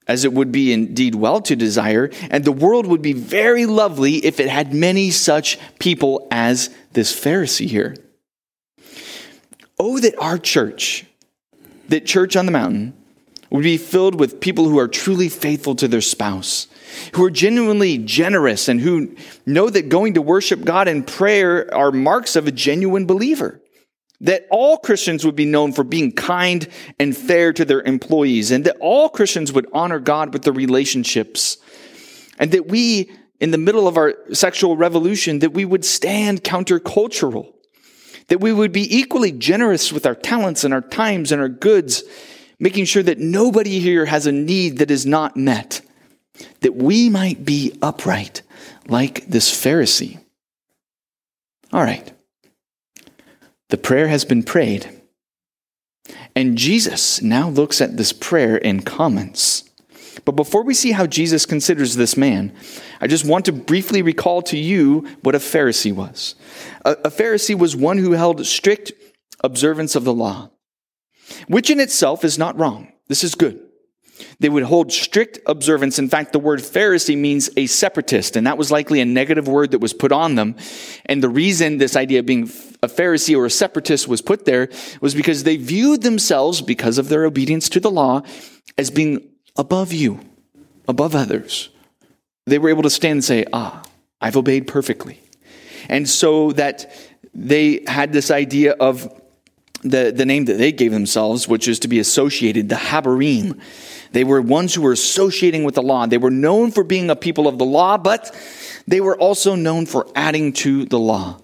as 0.06 0.24
it 0.24 0.32
would 0.32 0.52
be 0.52 0.72
indeed 0.72 1.14
well 1.14 1.40
to 1.40 1.56
desire, 1.56 2.10
and 2.30 2.44
the 2.44 2.52
world 2.52 2.86
would 2.86 3.02
be 3.02 3.14
very 3.14 3.66
lovely 3.66 4.16
if 4.16 4.38
it 4.38 4.48
had 4.48 4.74
many 4.74 5.10
such 5.10 5.58
people 5.78 6.28
as 6.30 6.68
this 6.92 7.18
Pharisee 7.18 7.66
here. 7.66 7.96
Oh, 9.78 9.98
that 9.98 10.16
our 10.18 10.38
church, 10.38 11.06
that 11.88 12.06
church 12.06 12.36
on 12.36 12.46
the 12.46 12.52
mountain, 12.52 12.92
would 13.50 13.62
be 13.62 13.76
filled 13.76 14.18
with 14.18 14.40
people 14.40 14.68
who 14.68 14.78
are 14.78 14.88
truly 14.88 15.28
faithful 15.28 15.74
to 15.76 15.88
their 15.88 16.00
spouse, 16.00 16.66
who 17.14 17.24
are 17.24 17.30
genuinely 17.30 17.98
generous, 17.98 18.68
and 18.68 18.80
who 18.80 19.14
know 19.46 19.70
that 19.70 19.88
going 19.88 20.14
to 20.14 20.22
worship 20.22 20.64
God 20.64 20.88
in 20.88 21.02
prayer 21.02 21.72
are 21.74 21.92
marks 21.92 22.36
of 22.36 22.46
a 22.46 22.52
genuine 22.52 23.06
believer. 23.06 23.60
That 24.20 24.46
all 24.50 24.78
Christians 24.78 25.24
would 25.24 25.36
be 25.36 25.44
known 25.44 25.72
for 25.72 25.84
being 25.84 26.12
kind 26.12 26.66
and 26.98 27.16
fair 27.16 27.52
to 27.52 27.64
their 27.64 27.82
employees, 27.82 28.50
and 28.50 28.64
that 28.64 28.76
all 28.80 29.08
Christians 29.08 29.52
would 29.52 29.66
honor 29.72 29.98
God 29.98 30.32
with 30.32 30.42
their 30.42 30.52
relationships, 30.52 31.58
and 32.38 32.50
that 32.52 32.68
we, 32.68 33.10
in 33.40 33.50
the 33.50 33.58
middle 33.58 33.86
of 33.86 33.96
our 33.96 34.14
sexual 34.32 34.76
revolution, 34.76 35.40
that 35.40 35.52
we 35.52 35.64
would 35.64 35.84
stand 35.84 36.42
countercultural, 36.42 37.52
that 38.28 38.40
we 38.40 38.52
would 38.52 38.72
be 38.72 38.96
equally 38.96 39.32
generous 39.32 39.92
with 39.92 40.06
our 40.06 40.14
talents 40.14 40.64
and 40.64 40.72
our 40.72 40.80
times 40.80 41.30
and 41.30 41.42
our 41.42 41.48
goods, 41.48 42.02
making 42.58 42.84
sure 42.84 43.02
that 43.02 43.18
nobody 43.18 43.80
here 43.80 44.06
has 44.06 44.26
a 44.26 44.32
need 44.32 44.78
that 44.78 44.90
is 44.90 45.04
not 45.04 45.36
met, 45.36 45.80
that 46.60 46.74
we 46.76 47.08
might 47.08 47.44
be 47.44 47.76
upright 47.82 48.42
like 48.88 49.26
this 49.26 49.50
Pharisee. 49.50 50.18
All 51.72 51.82
right. 51.82 52.12
The 53.70 53.78
prayer 53.78 54.08
has 54.08 54.24
been 54.24 54.42
prayed. 54.42 55.02
And 56.36 56.58
Jesus 56.58 57.22
now 57.22 57.48
looks 57.48 57.80
at 57.80 57.96
this 57.96 58.12
prayer 58.12 58.64
and 58.64 58.84
comments. 58.84 59.64
But 60.24 60.32
before 60.32 60.62
we 60.62 60.74
see 60.74 60.92
how 60.92 61.06
Jesus 61.06 61.46
considers 61.46 61.96
this 61.96 62.16
man, 62.16 62.52
I 63.00 63.06
just 63.06 63.24
want 63.24 63.44
to 63.46 63.52
briefly 63.52 64.02
recall 64.02 64.42
to 64.42 64.56
you 64.56 65.06
what 65.22 65.34
a 65.34 65.38
Pharisee 65.38 65.92
was. 65.92 66.34
A, 66.84 66.92
a 66.92 67.10
Pharisee 67.10 67.58
was 67.58 67.76
one 67.76 67.98
who 67.98 68.12
held 68.12 68.44
strict 68.46 68.92
observance 69.42 69.94
of 69.94 70.04
the 70.04 70.14
law, 70.14 70.50
which 71.48 71.70
in 71.70 71.80
itself 71.80 72.24
is 72.24 72.38
not 72.38 72.58
wrong. 72.58 72.92
This 73.08 73.24
is 73.24 73.34
good. 73.34 73.60
They 74.38 74.48
would 74.48 74.62
hold 74.62 74.92
strict 74.92 75.40
observance. 75.46 75.98
In 75.98 76.08
fact, 76.08 76.32
the 76.32 76.38
word 76.38 76.60
Pharisee 76.60 77.18
means 77.18 77.50
a 77.56 77.66
separatist, 77.66 78.36
and 78.36 78.46
that 78.46 78.58
was 78.58 78.70
likely 78.70 79.00
a 79.00 79.04
negative 79.04 79.48
word 79.48 79.72
that 79.72 79.80
was 79.80 79.92
put 79.92 80.12
on 80.12 80.36
them. 80.36 80.54
And 81.06 81.22
the 81.22 81.28
reason 81.28 81.78
this 81.78 81.96
idea 81.96 82.20
of 82.20 82.26
being 82.26 82.44
a 82.82 82.88
Pharisee 82.88 83.36
or 83.36 83.46
a 83.46 83.50
separatist 83.50 84.06
was 84.06 84.22
put 84.22 84.44
there 84.44 84.68
was 85.00 85.14
because 85.14 85.42
they 85.42 85.56
viewed 85.56 86.02
themselves, 86.02 86.62
because 86.62 86.98
of 86.98 87.08
their 87.08 87.24
obedience 87.24 87.68
to 87.70 87.80
the 87.80 87.90
law, 87.90 88.22
as 88.78 88.90
being 88.90 89.30
above 89.56 89.92
you, 89.92 90.20
above 90.86 91.14
others. 91.14 91.70
They 92.46 92.58
were 92.58 92.68
able 92.68 92.82
to 92.82 92.90
stand 92.90 93.12
and 93.12 93.24
say, 93.24 93.44
Ah, 93.52 93.82
I've 94.20 94.36
obeyed 94.36 94.66
perfectly. 94.66 95.20
And 95.88 96.08
so 96.08 96.52
that 96.52 96.94
they 97.34 97.82
had 97.86 98.12
this 98.12 98.30
idea 98.30 98.72
of 98.72 99.20
the, 99.84 100.12
the 100.14 100.24
name 100.24 100.46
that 100.46 100.58
they 100.58 100.72
gave 100.72 100.92
themselves, 100.92 101.46
which 101.46 101.68
is 101.68 101.78
to 101.80 101.88
be 101.88 101.98
associated, 101.98 102.68
the 102.68 102.74
Habarim. 102.74 103.60
They 104.12 104.24
were 104.24 104.40
ones 104.40 104.74
who 104.74 104.82
were 104.82 104.92
associating 104.92 105.64
with 105.64 105.74
the 105.74 105.82
law. 105.82 106.06
They 106.06 106.18
were 106.18 106.30
known 106.30 106.70
for 106.70 106.82
being 106.82 107.10
a 107.10 107.16
people 107.16 107.46
of 107.46 107.58
the 107.58 107.64
law, 107.64 107.98
but 107.98 108.34
they 108.86 109.00
were 109.00 109.16
also 109.16 109.54
known 109.54 109.86
for 109.86 110.08
adding 110.14 110.52
to 110.54 110.86
the 110.86 110.98
law. 110.98 111.40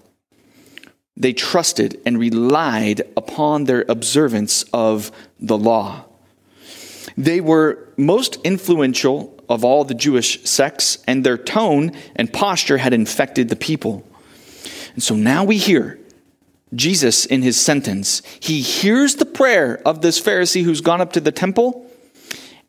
They 1.15 1.33
trusted 1.33 2.01
and 2.05 2.17
relied 2.17 3.01
upon 3.15 3.65
their 3.65 3.85
observance 3.87 4.63
of 4.73 5.11
the 5.39 5.57
law. 5.57 6.05
They 7.15 7.41
were 7.41 7.89
most 7.97 8.37
influential 8.43 9.37
of 9.49 9.63
all 9.63 9.83
the 9.83 9.93
Jewish 9.93 10.43
sects, 10.45 10.97
and 11.07 11.23
their 11.23 11.37
tone 11.37 11.91
and 12.15 12.31
posture 12.31 12.77
had 12.77 12.93
infected 12.93 13.49
the 13.49 13.55
people. 13.55 14.07
And 14.93 15.03
so 15.03 15.13
now 15.15 15.43
we 15.43 15.57
hear 15.57 15.99
Jesus 16.73 17.25
in 17.25 17.41
his 17.41 17.59
sentence. 17.59 18.21
He 18.39 18.61
hears 18.61 19.15
the 19.15 19.25
prayer 19.25 19.81
of 19.85 20.01
this 20.01 20.21
Pharisee 20.21 20.63
who's 20.63 20.81
gone 20.81 21.01
up 21.01 21.13
to 21.13 21.19
the 21.19 21.31
temple, 21.31 21.89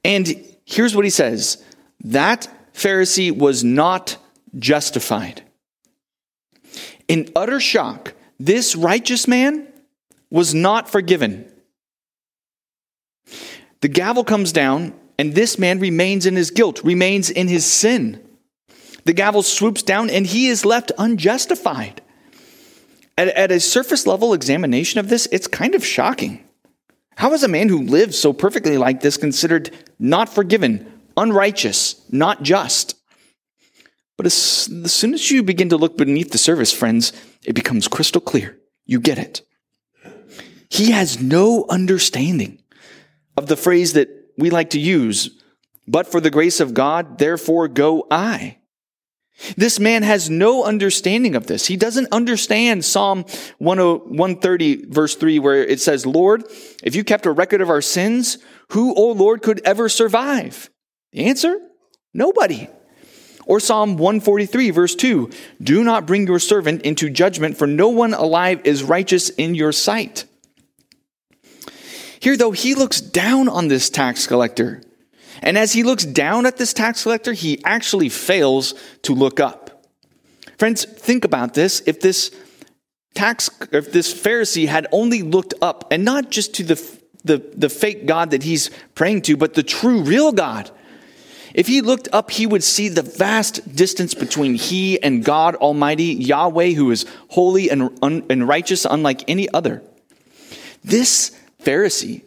and 0.05 0.45
here's 0.65 0.97
what 0.97 1.05
he 1.05 1.11
says 1.11 1.63
that 2.05 2.49
Pharisee 2.75 3.37
was 3.37 3.63
not 3.63 4.17
justified. 4.59 5.43
In 7.09 7.31
utter 7.37 7.61
shock, 7.61 8.15
this 8.41 8.75
righteous 8.75 9.29
man 9.29 9.69
was 10.31 10.55
not 10.55 10.89
forgiven. 10.89 11.51
The 13.83 13.89
gavel 13.89 14.25
comes 14.25 14.53
down, 14.53 14.95
and 15.19 15.35
this 15.35 15.59
man 15.59 15.79
remains 15.79 16.27
in 16.27 16.37
his 16.37 16.51
guilt, 16.51 16.83
remains 16.83 17.31
in 17.31 17.49
his 17.49 17.67
sin. 17.67 18.21
The 19.05 19.13
gavel 19.13 19.43
swoops 19.43 19.83
down, 19.83 20.11
and 20.11 20.27
he 20.27 20.49
is 20.49 20.65
left 20.65 20.93
unjustified. 20.99 22.01
At, 23.19 23.29
at 23.29 23.53
a 23.53 23.61
surface 23.61 24.07
level 24.07 24.33
examination 24.33 25.01
of 25.01 25.09
this, 25.09 25.27
it's 25.31 25.47
kind 25.47 25.75
of 25.75 25.85
shocking. 25.85 26.49
How 27.17 27.33
is 27.35 27.43
a 27.43 27.49
man 27.49 27.69
who 27.69 27.83
lives 27.83 28.19
so 28.19 28.33
perfectly 28.33 28.79
like 28.79 29.01
this 29.01 29.17
considered 29.17 29.71
not 29.99 30.29
forgiven, 30.29 31.01
unrighteous, 31.17 32.03
not 32.11 32.43
just? 32.43 32.97
But 34.17 34.27
as, 34.27 34.71
as 34.85 34.93
soon 34.93 35.15
as 35.15 35.31
you 35.31 35.43
begin 35.43 35.69
to 35.71 35.77
look 35.77 35.97
beneath 35.97 36.31
the 36.33 36.39
surface, 36.39 36.73
friends, 36.73 37.13
it 37.45 37.55
becomes 37.55 37.89
crystal 37.89 38.21
clear. 38.21 38.59
You 38.87 39.01
get 39.01 39.19
it. 39.19 39.43
He 40.71 40.93
has 40.93 41.21
no 41.21 41.67
understanding 41.69 42.63
of 43.37 43.47
the 43.47 43.57
phrase 43.57 43.93
that 43.93 44.09
we 44.39 44.49
like 44.49 44.71
to 44.71 44.81
use, 44.81 45.39
but 45.87 46.07
for 46.07 46.21
the 46.21 46.31
grace 46.31 46.61
of 46.61 46.73
God, 46.73 47.19
therefore 47.19 47.69
go 47.69 48.07
I. 48.11 48.59
This 49.57 49.81
man 49.81 50.03
has 50.03 50.31
no 50.31 50.65
understanding 50.65 51.35
of 51.35 51.47
this. 51.47 51.67
He 51.67 51.77
doesn't 51.77 52.09
understand 52.13 52.85
Psalm 52.85 53.25
130 53.59 54.87
verse 54.87 55.15
3 55.15 55.39
where 55.39 55.65
it 55.65 55.81
says, 55.81 56.07
Lord, 56.07 56.45
if 56.83 56.95
you 56.95 57.05
kept 57.05 57.27
a 57.27 57.33
record 57.33 57.61
of 57.61 57.71
our 57.71 57.83
sins, 57.83 58.39
who, 58.69 58.95
O 58.95 59.13
Lord, 59.13 59.43
could 59.43 59.61
ever 59.65 59.89
survive? 59.89 60.71
The 61.13 61.25
answer? 61.27 61.59
Nobody. 62.15 62.69
Or 63.47 63.59
Psalm 63.59 63.97
143 63.97 64.71
verse 64.71 64.95
2, 64.95 65.31
do 65.63 65.83
not 65.83 66.07
bring 66.07 66.27
your 66.27 66.39
servant 66.39 66.83
into 66.83 67.11
judgment, 67.11 67.57
for 67.57 67.67
no 67.67 67.89
one 67.89 68.15
alive 68.15 68.61
is 68.65 68.85
righteous 68.85 69.31
in 69.31 69.55
your 69.55 69.73
sight. 69.73 70.25
Here, 72.21 72.37
though, 72.37 72.53
he 72.53 72.77
looks 72.77 73.01
down 73.01 73.49
on 73.49 73.67
this 73.67 73.91
tax 73.91 74.29
collector. 74.29 74.81
And 75.41 75.57
as 75.57 75.73
he 75.73 75.83
looks 75.83 76.05
down 76.05 76.47
at 76.47 76.57
this 76.57 76.73
tax 76.73 77.03
collector, 77.03 77.33
he 77.33 77.63
actually 77.65 78.09
fails 78.09 78.75
to 79.03 79.15
look 79.15 79.41
up. 79.41 79.85
Friends, 80.59 80.85
think 80.85 81.25
about 81.25 81.55
this. 81.55 81.83
If 81.87 82.01
this 82.01 82.31
tax, 83.15 83.51
if 83.73 83.93
this 83.93 84.13
Pharisee 84.13 84.69
had 84.69 84.87
only 84.93 85.23
looked 85.23 85.55
up 85.63 85.87
and 85.91 86.05
not 86.05 86.31
just 86.31 86.55
to 86.55 86.65
the, 86.65 86.99
the, 87.25 87.39
the 87.55 87.69
fake 87.69 88.07
God 88.07 88.31
that 88.31 88.43
he's 88.43 88.71
praying 88.95 89.23
to, 89.23 89.37
but 89.37 89.55
the 89.55 89.63
true, 89.63 90.03
real 90.03 90.33
God, 90.33 90.71
if 91.55 91.67
he 91.67 91.81
looked 91.83 92.09
up, 92.13 92.31
he 92.31 92.47
would 92.47 92.63
see 92.63 92.89
the 92.89 93.03
vast 93.03 93.75
distance 93.75 94.15
between 94.15 94.55
he 94.55 95.03
and 95.03 95.25
God 95.25 95.55
Almighty, 95.57 96.05
Yahweh, 96.05 96.71
who 96.71 96.91
is 96.91 97.05
holy 97.29 97.71
and, 97.71 97.91
un, 98.03 98.25
and 98.31 98.49
righteous, 98.49 98.87
unlike 98.89 99.29
any 99.29 99.49
other. 99.53 99.83
This 100.83 101.37
Pharisee 101.63 102.23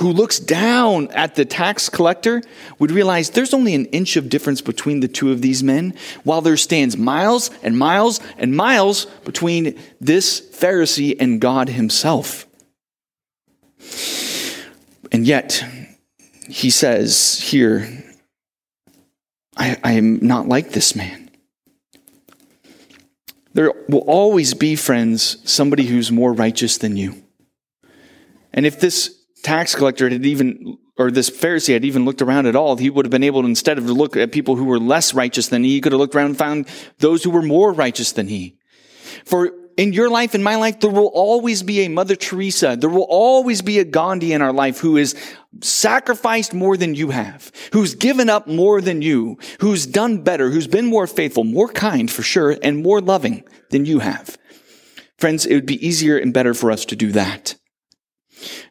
who 0.00 0.12
looks 0.12 0.38
down 0.38 1.08
at 1.08 1.34
the 1.34 1.44
tax 1.44 1.90
collector 1.90 2.42
would 2.78 2.90
realize 2.90 3.30
there's 3.30 3.52
only 3.52 3.74
an 3.74 3.84
inch 3.86 4.16
of 4.16 4.30
difference 4.30 4.62
between 4.62 5.00
the 5.00 5.08
two 5.08 5.30
of 5.30 5.42
these 5.42 5.62
men, 5.62 5.94
while 6.24 6.40
there 6.40 6.56
stands 6.56 6.96
miles 6.96 7.50
and 7.62 7.78
miles 7.78 8.18
and 8.38 8.56
miles 8.56 9.04
between 9.24 9.78
this 10.00 10.40
Pharisee 10.40 11.16
and 11.20 11.38
God 11.38 11.68
himself. 11.68 12.46
And 15.12 15.26
yet, 15.26 15.64
he 16.48 16.70
says 16.70 17.38
here, 17.38 17.86
I, 19.56 19.76
I 19.84 19.92
am 19.92 20.24
not 20.24 20.48
like 20.48 20.70
this 20.70 20.96
man. 20.96 21.30
There 23.52 23.72
will 23.88 24.04
always 24.06 24.54
be, 24.54 24.76
friends, 24.76 25.36
somebody 25.44 25.84
who's 25.84 26.10
more 26.10 26.32
righteous 26.32 26.78
than 26.78 26.96
you. 26.96 27.22
And 28.54 28.64
if 28.64 28.80
this 28.80 29.19
tax 29.42 29.74
collector 29.74 30.08
had 30.08 30.24
even, 30.24 30.78
or 30.98 31.10
this 31.10 31.30
Pharisee 31.30 31.72
had 31.72 31.84
even 31.84 32.04
looked 32.04 32.22
around 32.22 32.46
at 32.46 32.56
all, 32.56 32.76
he 32.76 32.90
would 32.90 33.04
have 33.04 33.10
been 33.10 33.24
able 33.24 33.42
to, 33.42 33.48
instead 33.48 33.78
of 33.78 33.86
to 33.86 33.92
look 33.92 34.16
at 34.16 34.32
people 34.32 34.56
who 34.56 34.64
were 34.64 34.78
less 34.78 35.14
righteous 35.14 35.48
than 35.48 35.64
he, 35.64 35.70
he 35.70 35.80
could 35.80 35.92
have 35.92 36.00
looked 36.00 36.14
around 36.14 36.26
and 36.26 36.38
found 36.38 36.68
those 36.98 37.24
who 37.24 37.30
were 37.30 37.42
more 37.42 37.72
righteous 37.72 38.12
than 38.12 38.28
he. 38.28 38.56
For 39.24 39.52
in 39.76 39.92
your 39.92 40.10
life, 40.10 40.34
in 40.34 40.42
my 40.42 40.56
life, 40.56 40.80
there 40.80 40.90
will 40.90 41.10
always 41.14 41.62
be 41.62 41.80
a 41.80 41.88
Mother 41.88 42.14
Teresa. 42.14 42.76
There 42.78 42.90
will 42.90 43.06
always 43.08 43.62
be 43.62 43.78
a 43.78 43.84
Gandhi 43.84 44.32
in 44.32 44.42
our 44.42 44.52
life 44.52 44.78
who 44.78 44.96
is 44.96 45.14
sacrificed 45.62 46.52
more 46.52 46.76
than 46.76 46.94
you 46.94 47.10
have, 47.10 47.50
who's 47.72 47.94
given 47.94 48.28
up 48.28 48.46
more 48.46 48.80
than 48.80 49.00
you, 49.00 49.38
who's 49.60 49.86
done 49.86 50.22
better, 50.22 50.50
who's 50.50 50.66
been 50.66 50.86
more 50.86 51.06
faithful, 51.06 51.44
more 51.44 51.68
kind 51.68 52.10
for 52.10 52.22
sure, 52.22 52.56
and 52.62 52.82
more 52.82 53.00
loving 53.00 53.42
than 53.70 53.86
you 53.86 54.00
have. 54.00 54.36
Friends, 55.16 55.46
it 55.46 55.54
would 55.54 55.66
be 55.66 55.86
easier 55.86 56.18
and 56.18 56.34
better 56.34 56.54
for 56.54 56.70
us 56.70 56.84
to 56.86 56.96
do 56.96 57.12
that. 57.12 57.54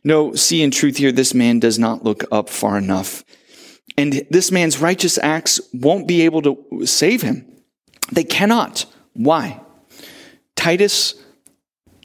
No, 0.04 0.34
see 0.34 0.62
in 0.62 0.72
truth 0.72 0.98
here, 0.98 1.12
this 1.12 1.34
man 1.34 1.60
does 1.60 1.78
not 1.78 2.04
look 2.04 2.24
up 2.32 2.50
far 2.50 2.78
enough. 2.78 3.24
And 3.98 4.26
this 4.30 4.52
man's 4.52 4.80
righteous 4.80 5.18
acts 5.18 5.60
won't 5.74 6.08
be 6.08 6.22
able 6.22 6.42
to 6.44 6.86
save 6.86 7.22
him. 7.22 7.46
They 8.12 8.24
cannot. 8.24 8.86
Why? 9.14 9.62
Titus 10.56 11.16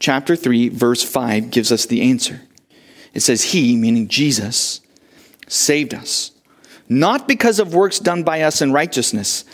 chapter 0.01 0.37
3, 0.37 0.71
verse 0.71 1.03
5 1.03 1.51
gives 1.51 1.71
us 1.71 1.87
the 1.87 2.03
answer. 2.03 2.41
It 3.13 3.21
says, 3.21 3.45
He, 3.45 3.77
meaning 3.77 4.09
Jesus, 4.09 4.81
saved 5.47 5.95
us, 5.95 6.33
not 6.89 7.29
because 7.29 7.59
of 7.59 7.75
works 7.75 7.99
done 7.99 8.25
by 8.25 8.43
us 8.43 8.61
in 8.61 8.73
righteousness, 8.73 9.45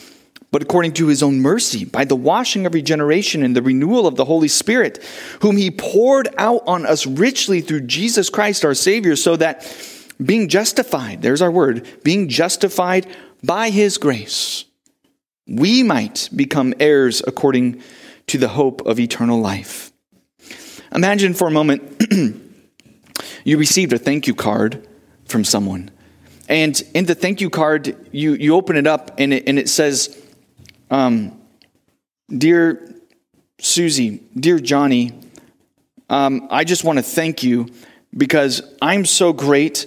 but 0.50 0.62
according 0.62 0.92
to 0.92 1.07
his 1.07 1.23
own 1.23 1.40
mercy, 1.40 1.85
by 1.85 2.04
the 2.04 2.16
washing 2.16 2.66
of 2.66 2.75
regeneration 2.75 3.42
and 3.42 3.54
the 3.54 3.62
renewal 3.62 4.07
of 4.07 4.16
the 4.16 4.25
Holy 4.25 4.49
Spirit, 4.49 5.02
whom 5.42 5.57
he 5.57 5.71
poured 5.71 6.28
out 6.38 6.62
on 6.66 6.85
us 6.85 7.07
richly 7.07 7.61
through 7.61 7.83
Jesus 7.83 8.30
Christ 8.30 8.64
our 8.64 8.75
Savior, 8.75 9.14
so 9.14 9.37
that 9.37 9.66
being 10.23 10.49
justified, 10.49 11.23
there's 11.23 11.40
our 11.40 11.50
word, 11.50 11.87
being 12.02 12.28
justified 12.28 13.07
by 13.42 13.71
his 13.71 13.97
grace, 13.97 14.64
we 15.47 15.83
might 15.83 16.28
become 16.35 16.75
heirs 16.78 17.23
according 17.26 17.83
to 18.26 18.38
the 18.38 18.49
hope 18.49 18.85
of 18.87 19.00
eternal 19.00 19.40
life. 19.40 19.92
Imagine 20.92 21.35
for 21.35 21.49
a 21.49 21.50
moment 21.50 22.04
you 23.45 23.57
received 23.57 23.92
a 23.92 23.99
thank 23.99 24.26
you 24.26 24.35
card 24.35 24.87
from 25.26 25.45
someone. 25.45 25.90
And 26.49 26.80
in 26.95 27.07
the 27.07 27.14
thank 27.14 27.40
you 27.40 27.49
card, 27.49 27.97
you, 28.12 28.35
you 28.35 28.57
open 28.57 28.76
it 28.76 28.87
up 28.87 29.12
and 29.19 29.33
it, 29.33 29.49
and 29.49 29.59
it 29.59 29.69
says, 29.69 30.16
um, 30.90 31.40
Dear 32.30 32.94
Susie, 33.59 34.23
dear 34.38 34.61
Johnny, 34.61 35.12
um, 36.09 36.47
I 36.49 36.62
just 36.62 36.85
want 36.85 36.99
to 36.99 37.02
thank 37.02 37.42
you 37.42 37.66
because 38.16 38.62
I'm 38.80 39.04
so 39.04 39.32
great, 39.32 39.87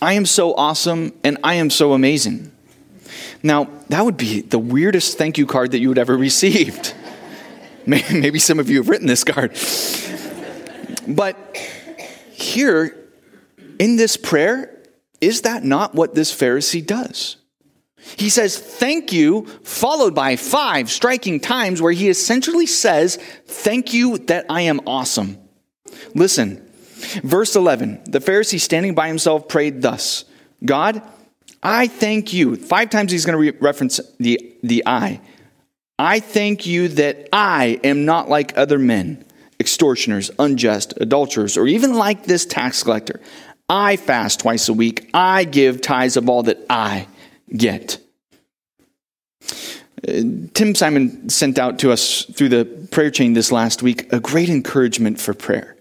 I 0.00 0.12
am 0.14 0.24
so 0.24 0.54
awesome, 0.54 1.12
and 1.24 1.38
I 1.42 1.54
am 1.54 1.70
so 1.70 1.92
amazing. 1.92 2.52
Now, 3.42 3.68
that 3.88 4.04
would 4.04 4.16
be 4.16 4.40
the 4.40 4.58
weirdest 4.58 5.18
thank 5.18 5.36
you 5.36 5.46
card 5.46 5.72
that 5.72 5.80
you 5.80 5.88
would 5.88 5.98
ever 5.98 6.16
received. 6.18 6.94
Maybe 7.86 8.38
some 8.38 8.60
of 8.60 8.70
you 8.70 8.78
have 8.78 8.88
written 8.88 9.06
this 9.08 9.24
card. 9.24 9.58
But 11.08 11.56
here 12.32 12.96
in 13.80 13.96
this 13.96 14.16
prayer, 14.16 14.80
is 15.20 15.42
that 15.42 15.64
not 15.64 15.94
what 15.94 16.14
this 16.14 16.32
Pharisee 16.32 16.84
does? 16.84 17.36
He 18.16 18.28
says, 18.28 18.58
Thank 18.58 19.12
you, 19.12 19.46
followed 19.62 20.14
by 20.14 20.36
five 20.36 20.90
striking 20.90 21.40
times 21.40 21.80
where 21.80 21.92
he 21.92 22.08
essentially 22.08 22.66
says, 22.66 23.16
Thank 23.46 23.92
you 23.92 24.18
that 24.18 24.46
I 24.48 24.62
am 24.62 24.80
awesome. 24.86 25.38
Listen, 26.14 26.64
verse 27.22 27.56
11 27.56 28.02
the 28.06 28.18
Pharisee 28.18 28.60
standing 28.60 28.94
by 28.94 29.08
himself 29.08 29.48
prayed 29.48 29.82
thus 29.82 30.24
God, 30.64 31.02
I 31.62 31.88
thank 31.88 32.32
you. 32.32 32.56
Five 32.56 32.90
times 32.90 33.12
he's 33.12 33.24
going 33.24 33.34
to 33.34 33.52
re- 33.52 33.58
reference 33.60 34.00
the, 34.18 34.54
the 34.62 34.82
I. 34.86 35.20
I 35.98 36.20
thank 36.20 36.66
you 36.66 36.88
that 36.88 37.28
I 37.32 37.80
am 37.84 38.04
not 38.04 38.28
like 38.28 38.56
other 38.56 38.78
men, 38.78 39.24
extortioners, 39.60 40.30
unjust, 40.38 40.94
adulterers, 41.00 41.56
or 41.56 41.66
even 41.66 41.94
like 41.94 42.24
this 42.24 42.44
tax 42.44 42.82
collector. 42.82 43.20
I 43.68 43.96
fast 43.96 44.40
twice 44.40 44.68
a 44.68 44.74
week. 44.74 45.08
I 45.14 45.44
give 45.44 45.80
tithes 45.80 46.16
of 46.16 46.28
all 46.28 46.42
that 46.44 46.58
I 46.68 47.06
get. 47.56 47.98
Uh, 50.06 50.22
Tim 50.52 50.74
Simon 50.74 51.28
sent 51.28 51.58
out 51.58 51.78
to 51.80 51.92
us 51.92 52.24
through 52.24 52.50
the 52.50 52.64
prayer 52.90 53.10
chain 53.10 53.32
this 53.32 53.50
last 53.50 53.82
week 53.82 54.12
a 54.12 54.20
great 54.20 54.50
encouragement 54.50 55.20
for 55.20 55.34
prayer. 55.34 55.76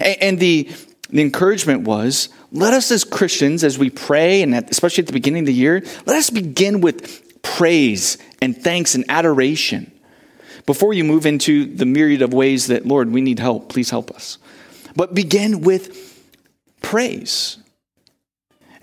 And 0.00 0.38
the, 0.38 0.70
the 1.10 1.22
encouragement 1.22 1.82
was 1.82 2.28
let 2.50 2.74
us 2.74 2.90
as 2.90 3.04
Christians, 3.04 3.62
as 3.62 3.78
we 3.78 3.90
pray, 3.90 4.42
and 4.42 4.54
especially 4.54 5.02
at 5.02 5.06
the 5.06 5.12
beginning 5.12 5.40
of 5.40 5.46
the 5.46 5.54
year, 5.54 5.82
let 6.06 6.16
us 6.16 6.30
begin 6.30 6.80
with 6.80 7.42
praise 7.42 8.18
and 8.40 8.56
thanks 8.56 8.94
and 8.94 9.04
adoration 9.08 9.92
before 10.66 10.92
you 10.92 11.04
move 11.04 11.24
into 11.24 11.64
the 11.64 11.86
myriad 11.86 12.22
of 12.22 12.34
ways 12.34 12.66
that, 12.66 12.86
Lord, 12.86 13.10
we 13.10 13.20
need 13.20 13.38
help. 13.38 13.68
Please 13.68 13.90
help 13.90 14.10
us. 14.10 14.38
But 14.96 15.14
begin 15.14 15.62
with 15.62 16.26
praise. 16.82 17.58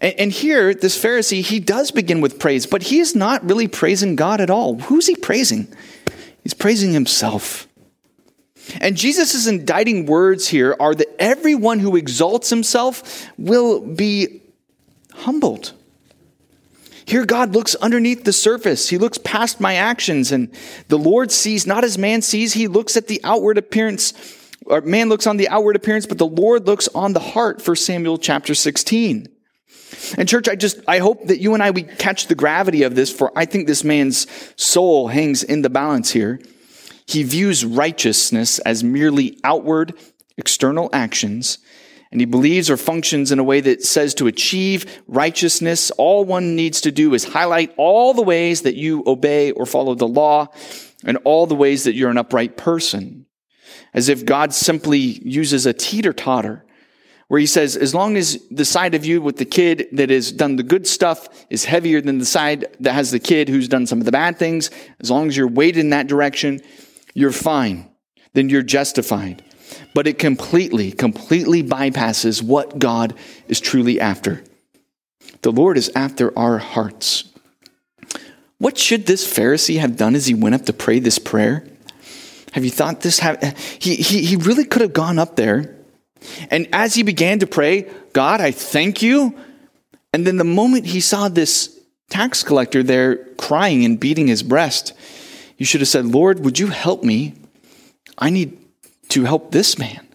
And, 0.02 0.32
here, 0.32 0.74
this 0.74 1.02
Pharisee, 1.02 1.42
he 1.42 1.60
does 1.60 1.92
begin 1.92 2.20
with 2.20 2.38
praise, 2.38 2.66
but 2.66 2.84
he 2.84 3.00
is 3.00 3.16
not 3.16 3.48
really 3.48 3.68
praising 3.68 4.16
God 4.16 4.42
at 4.42 4.50
all. 4.50 4.78
Who's 4.80 5.08
he 5.08 5.16
praising? 5.16 5.68
He's 6.44 6.54
praising 6.54 6.92
himself. 6.92 7.68
And 8.82 8.98
Jesus' 8.98 9.48
indicting 9.48 10.06
words 10.06 10.48
here 10.48 10.76
are 10.80 10.94
that 10.96 11.16
everyone 11.20 11.80
who 11.80 11.96
exalts 11.96 12.50
himself 12.50 13.30
will 13.38 13.80
be 13.80 14.42
humbled. 15.14 15.72
Here, 17.06 17.26
God 17.26 17.54
looks 17.54 17.76
underneath 17.76 18.24
the 18.24 18.34
surface. 18.34 18.90
He 18.90 18.98
looks 18.98 19.20
past 19.20 19.62
my 19.62 19.76
actions, 19.76 20.32
and 20.32 20.52
the 20.88 20.98
Lord 20.98 21.32
sees 21.32 21.68
not 21.68 21.84
as 21.84 21.98
man 21.98 22.22
sees. 22.24 22.54
He 22.54 22.68
looks 22.68 22.98
at 22.98 23.08
the 23.08 23.22
outward 23.24 23.60
appearance, 23.60 24.14
or 24.66 24.82
man 24.82 25.08
looks 25.08 25.28
on 25.28 25.38
the 25.38 25.48
outward 25.48 25.76
appearance, 25.76 26.08
but 26.08 26.18
the 26.18 26.26
Lord 26.26 26.66
looks 26.66 26.88
on 26.90 27.14
the 27.14 27.20
heart, 27.20 27.62
for 27.62 27.76
Samuel 27.76 28.18
chapter 28.18 28.56
16. 28.56 29.30
And 30.18 30.28
church, 30.28 30.48
I 30.48 30.56
just, 30.56 30.80
I 30.88 31.00
hope 31.00 31.28
that 31.28 31.40
you 31.40 31.54
and 31.54 31.64
I, 31.64 31.72
we 31.72 31.84
catch 31.84 32.28
the 32.28 32.36
gravity 32.36 32.84
of 32.84 32.96
this, 32.96 33.12
for 33.12 33.32
I 33.38 33.46
think 33.46 33.68
this 33.68 33.84
man's 33.84 34.28
soul 34.56 35.08
hangs 35.08 35.44
in 35.44 35.62
the 35.62 35.70
balance 35.70 36.12
here. 36.12 36.40
He 37.08 37.24
views 37.24 37.64
righteousness 37.64 38.60
as 38.60 38.84
merely 38.84 39.40
outward, 39.44 39.94
external 40.38 40.90
actions, 40.92 41.60
and 42.12 42.22
he 42.22 42.26
believes 42.26 42.70
or 42.70 42.78
functions 42.78 43.32
in 43.32 43.40
a 43.40 43.44
way 43.44 43.60
that 43.62 43.84
says 43.84 44.14
to 44.16 44.28
achieve 44.28 45.04
righteousness, 45.08 45.92
all 45.92 46.24
one 46.24 46.56
needs 46.56 46.82
to 46.82 46.92
do 46.92 47.14
is 47.14 47.26
highlight 47.26 47.74
all 47.78 48.14
the 48.14 48.22
ways 48.22 48.62
that 48.62 48.76
you 48.76 49.04
obey 49.06 49.52
or 49.52 49.66
follow 49.66 49.96
the 49.96 50.08
law 50.08 50.48
and 51.04 51.18
all 51.26 51.46
the 51.46 51.56
ways 51.56 51.84
that 51.84 51.94
you're 51.94 52.10
an 52.10 52.18
upright 52.18 52.58
person. 52.58 53.26
As 53.94 54.10
if 54.10 54.26
God 54.26 54.54
simply 54.54 55.00
uses 55.00 55.66
a 55.66 55.74
teeter 55.74 56.14
totter 56.14 56.65
where 57.28 57.40
he 57.40 57.46
says, 57.46 57.76
as 57.76 57.96
long 57.96 58.18
as 58.18 58.44
the 58.52 58.66
side 58.66 58.94
of 58.94 59.04
you 59.04 59.22
with 59.22 59.38
the 59.38 59.46
kid 59.46 59.88
that 59.94 60.10
has 60.10 60.32
done 60.32 60.58
the 60.58 60.64
good 60.64 60.86
stuff 60.86 61.28
is 61.50 61.66
heavier 61.66 62.02
than 62.02 62.20
the 62.20 62.26
side 62.26 62.66
that 62.80 62.94
has 62.94 63.12
the 63.12 63.20
kid 63.20 63.50
who's 63.50 63.68
done 63.68 63.88
some 63.88 64.00
of 64.00 64.06
the 64.06 64.12
bad 64.12 64.38
things, 64.38 64.70
as 65.00 65.10
long 65.10 65.28
as 65.28 65.36
you're 65.36 65.48
weighted 65.48 65.80
in 65.80 65.90
that 65.90 66.08
direction, 66.08 66.62
you're 67.14 67.32
fine. 67.32 67.90
Then 68.34 68.50
you're 68.50 68.62
justified. 68.62 69.44
But 69.94 70.08
it 70.08 70.20
completely, 70.20 70.92
completely 70.92 71.64
bypasses 71.64 72.44
what 72.44 72.78
God 72.78 73.16
is 73.48 73.60
truly 73.60 74.00
after. 74.00 74.44
The 75.42 75.52
Lord 75.52 75.78
is 75.78 75.92
after 75.96 76.38
our 76.38 76.60
hearts. 76.60 77.24
What 78.60 78.78
should 78.78 79.06
this 79.06 79.28
Pharisee 79.28 79.80
have 79.80 79.98
done 79.98 80.16
as 80.16 80.28
he 80.28 80.34
went 80.34 80.56
up 80.56 80.66
to 80.66 80.74
pray 80.74 81.00
this 81.00 81.18
prayer? 81.18 81.68
Have 82.52 82.64
you 82.64 82.72
thought 82.72 83.02
this? 83.02 83.20
Have, 83.20 83.42
He, 83.80 83.96
he, 83.96 84.26
he 84.26 84.36
really 84.36 84.66
could 84.66 84.82
have 84.82 84.94
gone 84.94 85.18
up 85.18 85.36
there 85.36 85.75
and 86.50 86.68
as 86.74 86.96
he 86.96 87.04
began 87.04 87.40
to 87.40 87.48
pray, 87.48 87.90
God, 88.14 88.42
I 88.42 88.52
thank 88.52 89.02
you. 89.02 89.38
And 90.14 90.26
then 90.26 90.38
the 90.38 90.44
moment 90.44 90.86
he 90.86 91.02
saw 91.02 91.28
this 91.28 91.78
tax 92.10 92.44
collector 92.44 92.84
there 92.84 93.26
crying 93.36 93.84
and 93.84 94.00
beating 94.00 94.28
his 94.28 94.44
breast, 94.44 94.94
you 95.58 95.66
should 95.66 95.82
have 95.82 95.88
said, 95.88 96.06
Lord, 96.06 96.40
would 96.42 96.60
you 96.60 96.68
help 96.68 97.04
me? 97.04 97.34
I 98.18 98.30
need 98.30 98.58
to 99.10 99.24
help 99.26 99.52
this 99.52 99.78
man. 99.78 100.08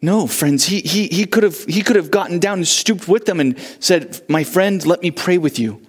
No, 0.00 0.26
friends, 0.26 0.64
he, 0.64 0.80
he, 0.80 1.06
he, 1.06 1.26
could 1.26 1.44
have, 1.44 1.64
he 1.64 1.82
could 1.82 1.96
have 1.96 2.10
gotten 2.10 2.40
down 2.40 2.58
and 2.58 2.66
stooped 2.66 3.06
with 3.06 3.24
them 3.24 3.38
and 3.38 3.58
said, 3.78 4.20
My 4.28 4.42
friend, 4.42 4.84
let 4.84 5.00
me 5.00 5.12
pray 5.12 5.38
with 5.38 5.60
you. 5.60 5.80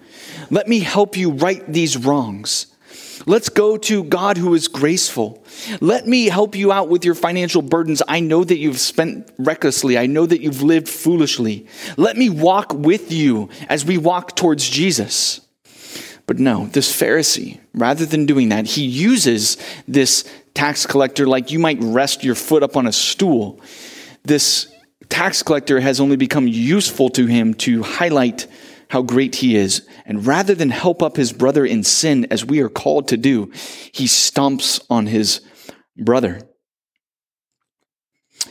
Let 0.50 0.68
me 0.68 0.80
help 0.80 1.16
you 1.16 1.32
right 1.32 1.64
these 1.66 1.96
wrongs. 1.96 2.73
Let's 3.26 3.48
go 3.48 3.76
to 3.78 4.04
God 4.04 4.36
who 4.36 4.54
is 4.54 4.68
graceful. 4.68 5.42
Let 5.80 6.06
me 6.06 6.26
help 6.26 6.54
you 6.54 6.72
out 6.72 6.88
with 6.88 7.04
your 7.04 7.14
financial 7.14 7.62
burdens. 7.62 8.02
I 8.06 8.20
know 8.20 8.44
that 8.44 8.58
you've 8.58 8.78
spent 8.78 9.30
recklessly. 9.38 9.96
I 9.96 10.06
know 10.06 10.26
that 10.26 10.42
you've 10.42 10.62
lived 10.62 10.88
foolishly. 10.88 11.66
Let 11.96 12.16
me 12.16 12.28
walk 12.28 12.74
with 12.74 13.10
you 13.10 13.48
as 13.68 13.84
we 13.84 13.96
walk 13.96 14.36
towards 14.36 14.68
Jesus. 14.68 15.40
But 16.26 16.38
no, 16.38 16.66
this 16.66 16.90
Pharisee, 16.90 17.60
rather 17.74 18.06
than 18.06 18.26
doing 18.26 18.48
that, 18.50 18.66
he 18.66 18.84
uses 18.84 19.56
this 19.86 20.24
tax 20.54 20.86
collector 20.86 21.26
like 21.26 21.50
you 21.50 21.58
might 21.58 21.78
rest 21.80 22.24
your 22.24 22.34
foot 22.34 22.62
up 22.62 22.76
on 22.76 22.86
a 22.86 22.92
stool. 22.92 23.60
This 24.22 24.72
tax 25.08 25.42
collector 25.42 25.80
has 25.80 26.00
only 26.00 26.16
become 26.16 26.48
useful 26.48 27.10
to 27.10 27.26
him 27.26 27.54
to 27.54 27.82
highlight 27.82 28.46
how 28.94 29.02
great 29.02 29.34
he 29.34 29.56
is. 29.56 29.84
And 30.06 30.24
rather 30.24 30.54
than 30.54 30.70
help 30.70 31.02
up 31.02 31.16
his 31.16 31.32
brother 31.32 31.66
in 31.66 31.82
sin 31.82 32.28
as 32.30 32.44
we 32.44 32.60
are 32.60 32.68
called 32.68 33.08
to 33.08 33.16
do, 33.16 33.50
he 33.92 34.04
stomps 34.04 34.80
on 34.88 35.06
his 35.06 35.40
brother. 35.96 36.40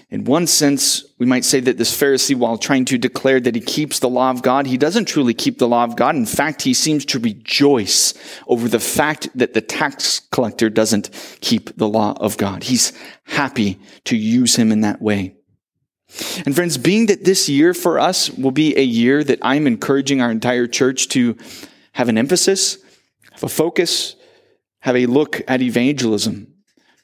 In 0.10 0.26
one 0.26 0.46
sense, 0.46 1.06
we 1.18 1.26
might 1.26 1.46
say 1.46 1.62
that 1.62 1.78
this 1.78 1.98
Pharisee, 1.98 2.36
while 2.36 2.58
trying 2.58 2.84
to 2.86 2.98
declare 2.98 3.40
that 3.40 3.56
he 3.56 3.62
keeps 3.62 4.00
the 4.00 4.10
law 4.10 4.32
of 4.32 4.42
God, 4.42 4.68
he 4.68 4.78
doesn't 4.78 5.06
truly 5.06 5.34
keep 5.34 5.60
the 5.60 5.68
law 5.68 5.86
of 5.86 5.96
God. 5.96 6.14
In 6.18 6.26
fact, 6.26 6.64
he 6.64 6.74
seems 6.74 7.06
to 7.06 7.20
rejoice 7.20 8.14
over 8.46 8.68
the 8.68 8.82
fact 8.82 9.30
that 9.36 9.54
the 9.54 9.62
tax 9.62 10.20
collector 10.34 10.70
doesn't 10.70 11.10
keep 11.40 11.74
the 11.78 11.88
law 11.88 12.18
of 12.20 12.36
God. 12.36 12.64
He's 12.64 12.92
happy 13.24 13.80
to 14.04 14.18
use 14.18 14.58
him 14.58 14.74
in 14.74 14.82
that 14.82 15.02
way. 15.02 15.38
And 16.46 16.56
friends, 16.56 16.78
being 16.78 17.08
that 17.08 17.26
this 17.26 17.50
year 17.50 17.74
for 17.74 18.00
us 18.00 18.30
will 18.30 18.52
be 18.52 18.78
a 18.78 18.84
year 18.84 19.24
that 19.24 19.40
I'm 19.42 19.66
encouraging 19.66 20.22
our 20.22 20.32
entire 20.32 20.68
church 20.68 21.08
to 21.10 21.38
have 21.94 22.10
an 22.10 22.18
emphasis, 22.18 22.78
have 23.32 23.44
a 23.44 23.50
focus, 23.50 24.16
have 24.82 24.96
a 24.96 25.06
look 25.06 25.42
at 25.48 25.62
evangelism, 25.62 26.54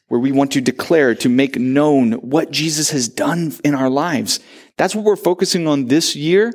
where 0.10 0.20
we 0.20 0.32
want 0.32 0.52
to 0.52 0.62
declare, 0.62 1.16
to 1.16 1.30
make 1.30 1.58
known 1.58 2.14
what 2.14 2.52
Jesus 2.52 2.92
has 2.92 3.08
done 3.08 3.54
in 3.64 3.76
our 3.76 3.90
lives. 3.90 4.40
That's 4.78 4.96
what 4.96 5.06
we're 5.06 5.16
focusing 5.16 5.68
on 5.68 5.86
this 5.86 6.16
year. 6.16 6.54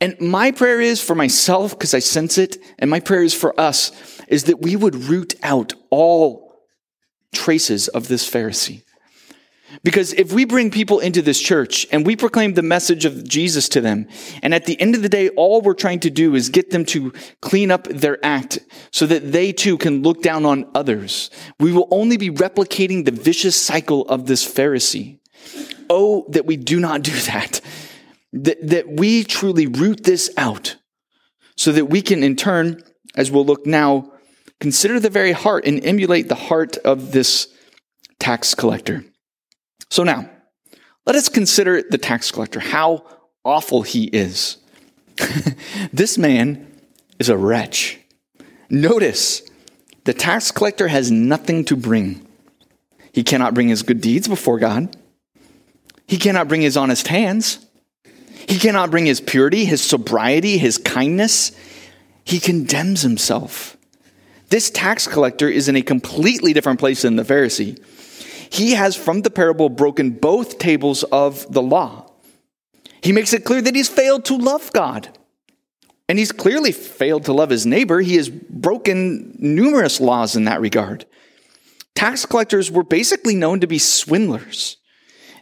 And 0.00 0.20
my 0.20 0.50
prayer 0.50 0.80
is 0.80 1.00
for 1.00 1.14
myself, 1.14 1.70
because 1.70 1.94
I 1.94 2.00
sense 2.00 2.36
it, 2.36 2.58
and 2.78 2.90
my 2.90 3.00
prayer 3.00 3.22
is 3.22 3.32
for 3.32 3.58
us, 3.58 3.90
is 4.28 4.44
that 4.44 4.60
we 4.60 4.76
would 4.76 4.94
root 4.94 5.34
out 5.42 5.74
all 5.90 6.62
traces 7.32 7.88
of 7.88 8.08
this 8.08 8.28
Pharisee. 8.28 8.82
Because 9.82 10.12
if 10.12 10.32
we 10.32 10.44
bring 10.44 10.70
people 10.70 11.00
into 11.00 11.22
this 11.22 11.40
church 11.40 11.86
and 11.90 12.06
we 12.06 12.16
proclaim 12.16 12.54
the 12.54 12.62
message 12.62 13.04
of 13.04 13.26
Jesus 13.26 13.68
to 13.70 13.80
them, 13.80 14.06
and 14.42 14.54
at 14.54 14.66
the 14.66 14.80
end 14.80 14.94
of 14.94 15.02
the 15.02 15.08
day, 15.08 15.28
all 15.30 15.60
we're 15.60 15.74
trying 15.74 16.00
to 16.00 16.10
do 16.10 16.34
is 16.34 16.48
get 16.48 16.70
them 16.70 16.84
to 16.86 17.12
clean 17.40 17.70
up 17.70 17.84
their 17.84 18.24
act 18.24 18.58
so 18.92 19.06
that 19.06 19.32
they 19.32 19.52
too 19.52 19.76
can 19.76 20.02
look 20.02 20.22
down 20.22 20.44
on 20.44 20.70
others, 20.74 21.30
we 21.58 21.72
will 21.72 21.88
only 21.90 22.16
be 22.16 22.30
replicating 22.30 23.04
the 23.04 23.10
vicious 23.10 23.56
cycle 23.56 24.02
of 24.08 24.26
this 24.26 24.44
Pharisee. 24.46 25.18
Oh, 25.90 26.26
that 26.30 26.46
we 26.46 26.56
do 26.56 26.80
not 26.80 27.02
do 27.02 27.12
that. 27.12 27.60
That, 28.32 28.68
that 28.68 28.88
we 28.88 29.22
truly 29.22 29.66
root 29.66 30.04
this 30.04 30.32
out 30.36 30.76
so 31.56 31.72
that 31.72 31.86
we 31.86 32.02
can 32.02 32.22
in 32.22 32.36
turn, 32.36 32.82
as 33.14 33.30
we'll 33.30 33.44
look 33.44 33.64
now, 33.66 34.10
consider 34.60 34.98
the 34.98 35.10
very 35.10 35.32
heart 35.32 35.66
and 35.66 35.84
emulate 35.84 36.28
the 36.28 36.34
heart 36.34 36.76
of 36.78 37.12
this 37.12 37.48
tax 38.18 38.54
collector. 38.54 39.04
So 39.90 40.02
now, 40.02 40.28
let 41.06 41.16
us 41.16 41.28
consider 41.28 41.82
the 41.82 41.98
tax 41.98 42.30
collector, 42.30 42.60
how 42.60 43.04
awful 43.44 43.82
he 43.82 44.04
is. 44.04 44.56
this 45.92 46.18
man 46.18 46.66
is 47.18 47.28
a 47.28 47.36
wretch. 47.36 48.00
Notice, 48.70 49.42
the 50.04 50.14
tax 50.14 50.50
collector 50.50 50.88
has 50.88 51.10
nothing 51.10 51.64
to 51.66 51.76
bring. 51.76 52.26
He 53.12 53.22
cannot 53.22 53.54
bring 53.54 53.68
his 53.68 53.82
good 53.82 54.00
deeds 54.00 54.26
before 54.26 54.58
God. 54.58 54.96
He 56.06 56.18
cannot 56.18 56.48
bring 56.48 56.62
his 56.62 56.76
honest 56.76 57.08
hands. 57.08 57.64
He 58.48 58.58
cannot 58.58 58.90
bring 58.90 59.06
his 59.06 59.20
purity, 59.20 59.64
his 59.64 59.82
sobriety, 59.82 60.58
his 60.58 60.78
kindness. 60.78 61.52
He 62.24 62.40
condemns 62.40 63.02
himself. 63.02 63.76
This 64.48 64.70
tax 64.70 65.06
collector 65.06 65.48
is 65.48 65.68
in 65.68 65.76
a 65.76 65.82
completely 65.82 66.52
different 66.52 66.80
place 66.80 67.02
than 67.02 67.16
the 67.16 67.22
Pharisee 67.22 67.82
he 68.50 68.72
has 68.72 68.96
from 68.96 69.22
the 69.22 69.30
parable 69.30 69.68
broken 69.68 70.10
both 70.10 70.58
tables 70.58 71.02
of 71.04 71.50
the 71.52 71.62
law. 71.62 72.10
He 73.02 73.12
makes 73.12 73.32
it 73.32 73.44
clear 73.44 73.60
that 73.62 73.74
he's 73.74 73.88
failed 73.88 74.24
to 74.26 74.36
love 74.36 74.72
God. 74.72 75.16
And 76.08 76.18
he's 76.18 76.32
clearly 76.32 76.72
failed 76.72 77.24
to 77.24 77.32
love 77.32 77.50
his 77.50 77.64
neighbor. 77.64 78.00
He 78.00 78.16
has 78.16 78.28
broken 78.28 79.36
numerous 79.38 80.00
laws 80.00 80.36
in 80.36 80.44
that 80.44 80.60
regard. 80.60 81.06
Tax 81.94 82.26
collectors 82.26 82.70
were 82.70 82.82
basically 82.82 83.34
known 83.34 83.60
to 83.60 83.66
be 83.66 83.78
swindlers. 83.78 84.76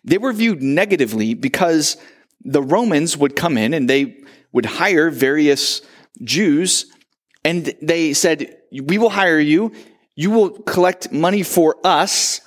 They 0.05 0.19
were 0.19 0.33
viewed 0.33 0.63
negatively 0.63 1.35
because 1.35 1.97
the 2.45 2.63
Romans 2.63 3.17
would 3.17 3.37
come 3.37 3.57
in 3.57 3.75
and 3.75 3.89
they 3.89 4.19
would 4.53 4.67
hire 4.67 5.11
various 5.11 5.83
Jews 6.23 6.87
and 7.45 7.75
they 7.81 8.13
said, 8.13 8.57
We 8.71 8.99
will 8.99 9.11
hire 9.11 9.41
you. 9.41 9.73
You 10.15 10.31
will 10.31 10.51
collect 10.51 11.11
money 11.11 11.43
for 11.43 11.77
us 11.83 12.42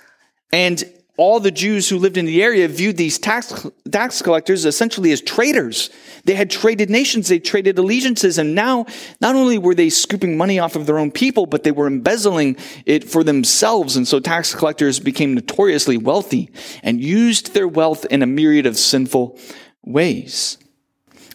and 0.55 0.85
all 1.17 1.41
the 1.41 1.51
Jews 1.51 1.89
who 1.89 1.97
lived 1.97 2.15
in 2.15 2.25
the 2.25 2.41
area 2.41 2.65
viewed 2.69 2.95
these 2.95 3.19
tax, 3.19 3.67
tax 3.91 4.21
collectors 4.21 4.63
essentially 4.63 5.11
as 5.11 5.19
traitors. 5.19 5.89
They 6.23 6.33
had 6.33 6.49
traded 6.49 6.89
nations, 6.89 7.27
they 7.27 7.39
traded 7.39 7.77
allegiances, 7.77 8.37
and 8.37 8.55
now 8.55 8.85
not 9.19 9.35
only 9.35 9.57
were 9.57 9.75
they 9.75 9.89
scooping 9.89 10.37
money 10.37 10.57
off 10.57 10.77
of 10.77 10.85
their 10.85 10.97
own 10.97 11.11
people, 11.11 11.45
but 11.45 11.63
they 11.63 11.73
were 11.73 11.87
embezzling 11.87 12.55
it 12.85 13.03
for 13.03 13.21
themselves. 13.21 13.97
And 13.97 14.07
so 14.07 14.21
tax 14.21 14.55
collectors 14.55 14.99
became 15.01 15.33
notoriously 15.33 15.97
wealthy 15.97 16.49
and 16.83 17.03
used 17.03 17.53
their 17.53 17.67
wealth 17.67 18.05
in 18.05 18.21
a 18.21 18.27
myriad 18.27 18.65
of 18.65 18.77
sinful 18.77 19.37
ways. 19.83 20.57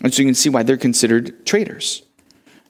And 0.03 0.15
so 0.15 0.23
you 0.23 0.29
can 0.29 0.35
see 0.35 0.49
why 0.49 0.63
they're 0.63 0.79
considered 0.79 1.45
traitors. 1.45 2.03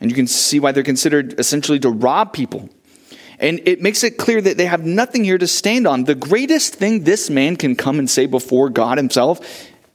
And 0.00 0.10
you 0.10 0.16
can 0.16 0.26
see 0.26 0.58
why 0.58 0.72
they're 0.72 0.82
considered 0.82 1.38
essentially 1.38 1.78
to 1.80 1.90
rob 1.90 2.32
people 2.32 2.70
and 3.40 3.60
it 3.66 3.80
makes 3.80 4.04
it 4.04 4.18
clear 4.18 4.40
that 4.40 4.58
they 4.58 4.66
have 4.66 4.84
nothing 4.84 5.24
here 5.24 5.38
to 5.38 5.46
stand 5.46 5.86
on. 5.86 6.04
The 6.04 6.14
greatest 6.14 6.74
thing 6.74 7.04
this 7.04 7.30
man 7.30 7.56
can 7.56 7.74
come 7.74 7.98
and 7.98 8.08
say 8.08 8.26
before 8.26 8.68
God 8.68 8.98
himself 8.98 9.40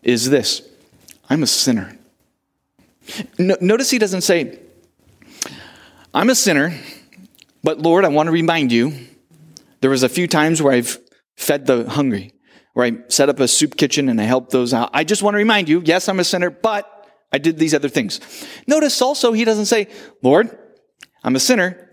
is 0.01 0.29
this 0.29 0.67
I'm 1.29 1.43
a 1.43 1.47
sinner. 1.47 1.97
No, 3.37 3.55
notice 3.61 3.91
he 3.91 3.99
doesn't 3.99 4.21
say, 4.21 4.59
I'm 6.11 6.29
a 6.29 6.35
sinner, 6.35 6.73
but 7.63 7.79
Lord, 7.79 8.03
I 8.03 8.07
want 8.07 8.27
to 8.27 8.31
remind 8.31 8.71
you 8.71 8.93
there 9.81 9.91
was 9.91 10.01
a 10.01 10.09
few 10.09 10.27
times 10.27 10.61
where 10.61 10.73
I've 10.73 10.97
fed 11.35 11.67
the 11.67 11.87
hungry, 11.87 12.33
where 12.73 12.87
I 12.87 12.97
set 13.09 13.29
up 13.29 13.39
a 13.39 13.47
soup 13.47 13.77
kitchen 13.77 14.09
and 14.09 14.19
I 14.19 14.23
helped 14.23 14.51
those 14.51 14.73
out. 14.73 14.89
I 14.91 15.03
just 15.03 15.21
want 15.21 15.35
to 15.35 15.37
remind 15.37 15.69
you, 15.69 15.83
yes, 15.85 16.09
I'm 16.09 16.19
a 16.19 16.23
sinner, 16.23 16.49
but 16.49 16.91
I 17.31 17.37
did 17.37 17.59
these 17.59 17.75
other 17.75 17.89
things. 17.89 18.21
Notice 18.65 18.99
also 19.03 19.33
he 19.33 19.45
doesn't 19.45 19.67
say, 19.67 19.87
Lord, 20.23 20.57
I'm 21.23 21.35
a 21.35 21.39
sinner, 21.39 21.84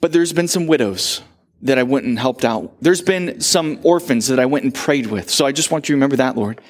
but 0.00 0.12
there's 0.12 0.32
been 0.32 0.48
some 0.48 0.66
widows 0.66 1.22
that 1.62 1.78
I 1.78 1.82
went 1.82 2.06
and 2.06 2.18
helped 2.18 2.44
out. 2.44 2.74
There's 2.80 3.02
been 3.02 3.40
some 3.40 3.80
orphans 3.82 4.28
that 4.28 4.38
I 4.38 4.46
went 4.46 4.64
and 4.64 4.74
prayed 4.74 5.06
with. 5.06 5.28
So 5.30 5.44
I 5.44 5.52
just 5.52 5.70
want 5.70 5.88
you 5.88 5.94
to 5.94 5.96
remember 5.96 6.16
that, 6.16 6.36
Lord. 6.36 6.60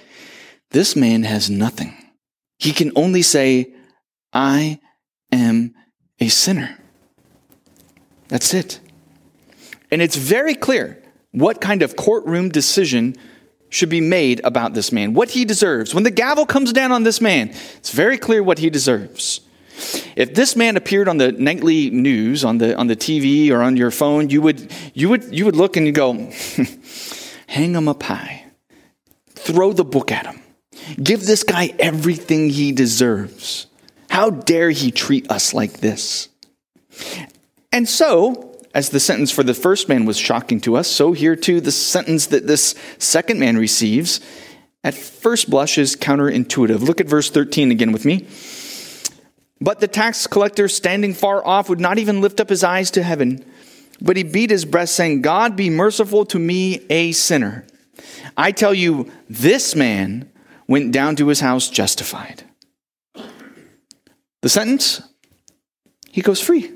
This 0.71 0.97
man 0.97 1.23
has 1.25 1.51
nothing. 1.51 1.95
He 2.59 2.73
can 2.73 2.93
only 2.97 3.23
say, 3.23 3.75
I 4.33 4.81
am 5.31 5.75
a 6.21 6.29
sinner. 6.29 6.79
That's 8.29 8.53
it. 8.55 8.81
And 9.91 10.03
it's 10.03 10.17
very 10.17 10.55
clear 10.55 11.03
what 11.33 11.61
kind 11.61 11.83
of 11.83 11.97
courtroom 11.97 12.49
decision 12.49 13.17
should 13.71 13.89
be 13.89 14.01
made 14.01 14.41
about 14.45 14.75
this 14.75 14.93
man, 14.93 15.15
what 15.15 15.31
he 15.31 15.45
deserves. 15.45 15.95
When 15.95 16.05
the 16.05 16.11
gavel 16.11 16.47
comes 16.47 16.73
down 16.73 16.93
on 16.93 17.03
this 17.03 17.21
man, 17.21 17.51
it's 17.77 17.93
very 17.93 18.17
clear 18.19 18.43
what 18.43 18.59
he 18.59 18.71
deserves. 18.71 19.41
If 20.17 20.35
this 20.35 20.57
man 20.57 20.77
appeared 20.77 21.09
on 21.09 21.19
the 21.19 21.33
nightly 21.33 21.91
news, 21.91 22.45
on 22.45 22.59
the, 22.59 22.77
on 22.77 22.87
the 22.89 22.97
TV 22.97 23.51
or 23.51 23.63
on 23.63 23.77
your 23.77 23.91
phone, 23.91 24.31
you 24.31 24.43
would, 24.43 24.73
you 24.95 25.09
would, 25.09 25.35
you 25.35 25.45
would 25.45 25.57
look 25.57 25.77
and 25.77 25.87
you 25.87 25.93
go, 25.93 26.15
hang 27.47 27.75
him 27.75 27.89
up 27.89 28.03
high. 28.03 28.45
Throw 29.31 29.73
the 29.73 29.85
book 29.85 30.11
at 30.11 30.27
him. 30.27 30.43
Give 31.03 31.25
this 31.25 31.43
guy 31.43 31.75
everything 31.79 32.51
he 32.51 32.73
deserves. 32.73 33.67
How 34.11 34.31
dare 34.31 34.71
he 34.71 34.91
treat 34.91 35.31
us 35.31 35.55
like 35.55 35.75
this? 35.81 36.29
And 37.73 37.89
so, 37.89 38.57
as 38.75 38.91
the 38.91 39.01
sentence 39.01 39.31
for 39.31 39.43
the 39.43 39.55
first 39.55 39.89
man 39.89 40.05
was 40.05 40.19
shocking 40.19 40.61
to 40.63 40.77
us, 40.77 40.89
so 40.89 41.13
here 41.13 41.37
too 41.37 41.61
the 41.61 41.73
sentence 41.73 42.27
that 42.27 42.47
this 42.47 42.75
second 42.99 43.39
man 43.39 43.57
receives 43.57 44.21
at 44.85 44.95
first 44.95 45.51
blush 45.51 45.79
is 45.79 45.97
counterintuitive. 45.97 46.81
Look 46.81 47.01
at 47.01 47.07
verse 47.07 47.31
13 47.31 47.71
again 47.71 47.93
with 47.93 48.05
me. 48.05 48.27
But 49.61 49.81
the 49.81 49.89
tax 49.89 50.27
collector, 50.27 50.69
standing 50.69 51.15
far 51.15 51.45
off, 51.45 51.69
would 51.69 51.81
not 51.81 51.99
even 51.99 52.21
lift 52.21 52.41
up 52.41 52.49
his 52.49 52.63
eyes 52.63 52.91
to 52.93 53.03
heaven, 53.03 53.45
but 54.01 54.17
he 54.17 54.23
beat 54.23 54.51
his 54.51 54.65
breast, 54.65 54.95
saying, 54.95 55.23
God 55.23 55.57
be 55.57 55.71
merciful 55.71 56.25
to 56.27 56.39
me, 56.39 56.87
a 56.89 57.13
sinner. 57.13 57.67
I 58.37 58.53
tell 58.53 58.73
you, 58.73 59.11
this 59.29 59.75
man 59.75 60.31
went 60.69 60.93
down 60.93 61.17
to 61.17 61.29
his 61.29 61.41
house 61.41 61.69
justified. 61.69 62.45
The 64.43 64.49
sentence? 64.49 65.03
He 66.11 66.23
goes 66.23 66.41
free. 66.41 66.73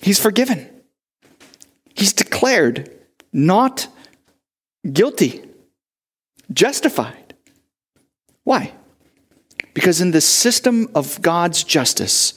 He's 0.00 0.20
forgiven. 0.20 0.68
He's 1.94 2.12
declared 2.12 2.90
not 3.32 3.88
guilty, 4.90 5.42
justified. 6.52 7.34
Why? 8.44 8.72
Because 9.78 10.00
in 10.00 10.10
the 10.10 10.20
system 10.20 10.88
of 10.92 11.22
God's 11.22 11.62
justice, 11.62 12.34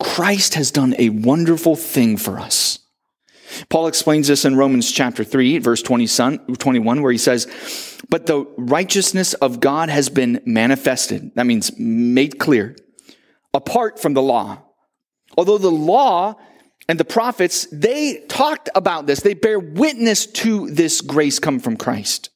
Christ 0.00 0.54
has 0.54 0.72
done 0.72 0.96
a 0.98 1.10
wonderful 1.10 1.76
thing 1.76 2.16
for 2.16 2.40
us. 2.40 2.80
Paul 3.68 3.86
explains 3.86 4.26
this 4.26 4.44
in 4.44 4.56
Romans 4.56 4.90
chapter 4.90 5.22
3, 5.22 5.58
verse 5.58 5.82
21, 5.82 7.00
where 7.00 7.12
he 7.12 7.16
says, 7.16 7.46
But 8.08 8.26
the 8.26 8.44
righteousness 8.58 9.34
of 9.34 9.60
God 9.60 9.88
has 9.88 10.08
been 10.08 10.42
manifested. 10.44 11.30
That 11.36 11.46
means 11.46 11.70
made 11.78 12.40
clear, 12.40 12.74
apart 13.54 14.00
from 14.00 14.14
the 14.14 14.22
law. 14.22 14.58
Although 15.38 15.58
the 15.58 15.70
law 15.70 16.34
and 16.88 16.98
the 16.98 17.04
prophets, 17.04 17.68
they 17.70 18.24
talked 18.26 18.68
about 18.74 19.06
this. 19.06 19.20
They 19.20 19.34
bear 19.34 19.60
witness 19.60 20.26
to 20.26 20.68
this 20.68 21.02
grace 21.02 21.38
come 21.38 21.60
from 21.60 21.76
Christ. 21.76 22.30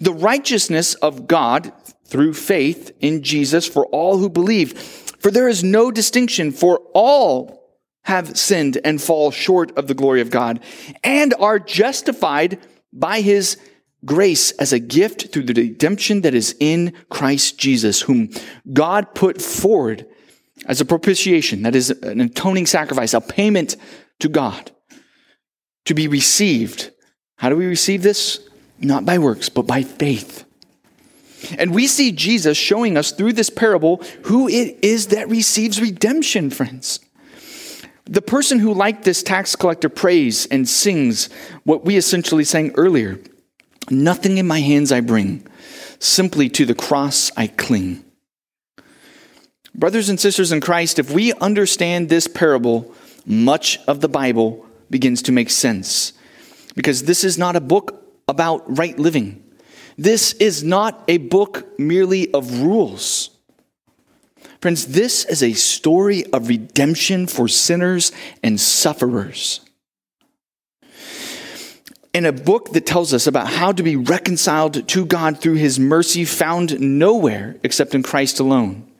The 0.00 0.14
righteousness 0.14 0.94
of 0.94 1.28
God 1.28 1.70
through 2.08 2.34
faith 2.34 2.90
in 3.00 3.22
Jesus 3.22 3.66
for 3.66 3.86
all 3.86 4.18
who 4.18 4.28
believe. 4.28 4.78
For 5.18 5.30
there 5.30 5.48
is 5.48 5.62
no 5.62 5.90
distinction, 5.90 6.52
for 6.52 6.80
all 6.94 7.58
have 8.04 8.38
sinned 8.38 8.78
and 8.84 9.00
fall 9.00 9.30
short 9.30 9.76
of 9.76 9.86
the 9.86 9.94
glory 9.94 10.20
of 10.20 10.30
God 10.30 10.60
and 11.04 11.34
are 11.34 11.58
justified 11.58 12.58
by 12.92 13.20
his 13.20 13.58
grace 14.04 14.52
as 14.52 14.72
a 14.72 14.78
gift 14.78 15.32
through 15.32 15.42
the 15.42 15.60
redemption 15.60 16.22
that 16.22 16.34
is 16.34 16.56
in 16.60 16.94
Christ 17.10 17.58
Jesus, 17.58 18.00
whom 18.00 18.30
God 18.72 19.14
put 19.14 19.42
forward 19.42 20.06
as 20.66 20.80
a 20.80 20.84
propitiation, 20.84 21.62
that 21.62 21.76
is 21.76 21.90
an 21.90 22.20
atoning 22.20 22.66
sacrifice, 22.66 23.12
a 23.12 23.20
payment 23.20 23.76
to 24.20 24.28
God 24.28 24.70
to 25.84 25.94
be 25.94 26.08
received. 26.08 26.90
How 27.36 27.48
do 27.48 27.56
we 27.56 27.66
receive 27.66 28.02
this? 28.02 28.48
Not 28.78 29.04
by 29.04 29.18
works, 29.18 29.48
but 29.48 29.66
by 29.66 29.82
faith. 29.82 30.44
And 31.58 31.74
we 31.74 31.86
see 31.86 32.12
Jesus 32.12 32.56
showing 32.56 32.96
us 32.96 33.12
through 33.12 33.34
this 33.34 33.50
parable 33.50 34.02
who 34.24 34.48
it 34.48 34.78
is 34.82 35.08
that 35.08 35.28
receives 35.28 35.80
redemption, 35.80 36.50
friends. 36.50 37.00
The 38.04 38.22
person 38.22 38.58
who, 38.58 38.72
like 38.72 39.04
this 39.04 39.22
tax 39.22 39.54
collector, 39.54 39.88
prays 39.88 40.46
and 40.46 40.68
sings 40.68 41.28
what 41.64 41.84
we 41.84 41.96
essentially 41.96 42.44
sang 42.44 42.72
earlier 42.74 43.18
Nothing 43.90 44.36
in 44.38 44.46
my 44.46 44.60
hands 44.60 44.92
I 44.92 45.00
bring, 45.00 45.46
simply 45.98 46.48
to 46.50 46.66
the 46.66 46.74
cross 46.74 47.30
I 47.36 47.46
cling. 47.46 48.04
Brothers 49.74 50.08
and 50.08 50.20
sisters 50.20 50.52
in 50.52 50.60
Christ, 50.60 50.98
if 50.98 51.10
we 51.10 51.32
understand 51.34 52.08
this 52.08 52.26
parable, 52.26 52.92
much 53.24 53.78
of 53.86 54.00
the 54.00 54.08
Bible 54.08 54.66
begins 54.90 55.22
to 55.22 55.32
make 55.32 55.50
sense. 55.50 56.12
Because 56.74 57.04
this 57.04 57.24
is 57.24 57.38
not 57.38 57.56
a 57.56 57.60
book 57.60 58.04
about 58.26 58.76
right 58.76 58.98
living. 58.98 59.42
This 59.98 60.32
is 60.34 60.62
not 60.62 61.02
a 61.08 61.18
book 61.18 61.76
merely 61.78 62.32
of 62.32 62.60
rules. 62.60 63.30
Friends, 64.60 64.86
this 64.86 65.24
is 65.24 65.42
a 65.42 65.52
story 65.52 66.24
of 66.32 66.48
redemption 66.48 67.26
for 67.26 67.48
sinners 67.48 68.12
and 68.42 68.60
sufferers. 68.60 69.60
In 72.14 72.24
a 72.24 72.32
book 72.32 72.72
that 72.72 72.86
tells 72.86 73.12
us 73.12 73.26
about 73.26 73.48
how 73.48 73.72
to 73.72 73.82
be 73.82 73.96
reconciled 73.96 74.88
to 74.88 75.04
God 75.04 75.40
through 75.40 75.54
his 75.54 75.78
mercy 75.78 76.24
found 76.24 76.80
nowhere 76.80 77.56
except 77.64 77.94
in 77.94 78.02
Christ 78.04 78.38
alone. 78.38 78.90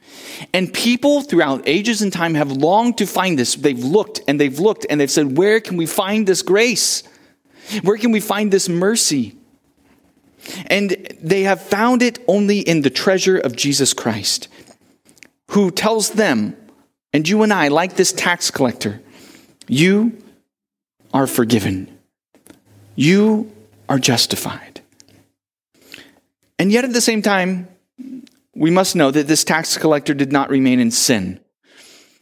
And 0.53 0.73
people 0.73 1.23
throughout 1.23 1.63
ages 1.67 2.03
and 2.03 2.13
time 2.13 2.35
have 2.35 2.53
longed 2.53 2.99
to 2.99 3.07
find 3.07 3.39
this. 3.39 3.55
They've 3.55 3.79
looked 3.79 4.21
and 4.29 4.41
they've 4.41 4.59
looked 4.59 4.87
and 4.91 5.01
they've 5.01 5.11
said, 5.11 5.37
Where 5.37 5.61
can 5.61 5.77
we 5.77 5.87
find 5.87 6.27
this 6.27 6.43
grace? 6.43 7.03
Where 7.83 7.97
can 7.97 8.13
we 8.13 8.21
find 8.21 8.53
this 8.53 8.69
mercy? 8.69 9.38
And 10.67 10.91
they 11.21 11.43
have 11.43 11.61
found 11.61 12.03
it 12.03 12.19
only 12.27 12.61
in 12.61 12.83
the 12.83 12.91
treasure 12.91 13.39
of 13.39 13.57
Jesus 13.57 13.93
Christ, 13.93 14.49
who 15.51 15.71
tells 15.71 16.11
them, 16.11 16.57
and 17.13 17.29
you 17.29 17.43
and 17.43 17.53
I, 17.53 17.69
like 17.69 17.97
this 17.97 18.13
tax 18.13 18.51
collector, 18.51 19.01
you 19.67 20.17
are 21.13 21.27
forgiven. 21.27 21.99
You 22.97 23.51
are 23.89 23.99
justified. 23.99 24.81
And 26.59 26.73
yet 26.73 26.85
at 26.85 26.93
the 26.93 27.01
same 27.01 27.23
time, 27.23 27.69
we 28.55 28.71
must 28.71 28.97
know 28.97 29.11
that 29.11 29.29
this 29.29 29.45
tax 29.45 29.79
collector 29.79 30.15
did 30.15 30.33
not 30.33 30.51
remain 30.51 30.81
in 30.81 30.91
sin. 30.91 31.41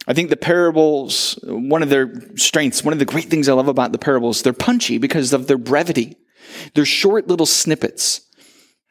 I 0.07 0.13
think 0.13 0.29
the 0.29 0.37
parables, 0.37 1.37
one 1.43 1.83
of 1.83 1.89
their 1.89 2.13
strengths, 2.37 2.83
one 2.83 2.93
of 2.93 2.99
the 2.99 3.05
great 3.05 3.25
things 3.25 3.49
I 3.49 3.53
love 3.53 3.67
about 3.67 3.91
the 3.91 3.97
parables, 3.97 4.41
they're 4.41 4.53
punchy 4.53 4.99
because 4.99 5.33
of 5.33 5.47
their 5.47 5.57
brevity. 5.57 6.15
They're 6.73 6.85
short 6.85 7.27
little 7.27 7.45
snippets. 7.45 8.21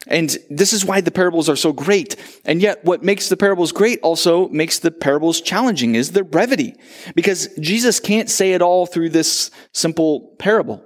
And 0.07 0.37
this 0.49 0.73
is 0.73 0.85
why 0.85 1.01
the 1.01 1.11
parables 1.11 1.49
are 1.49 1.57
so 1.57 1.73
great. 1.73 2.16
And 2.45 2.62
yet 2.62 2.85
what 2.85 3.03
makes 3.03 3.29
the 3.29 3.37
parables 3.37 3.73
great 3.73 3.99
also 4.03 4.49
makes 4.49 4.79
the 4.79 4.92
parables 4.92 5.40
challenging 5.40 5.97
is 5.97 6.12
their 6.12 6.25
brevity. 6.25 6.75
Because 7.14 7.49
Jesus 7.59 7.99
can't 7.99 8.31
say 8.31 8.53
it 8.53 8.62
all 8.62 8.87
through 8.87 9.11
this 9.11 9.51
simple 9.73 10.37
parable. 10.38 10.85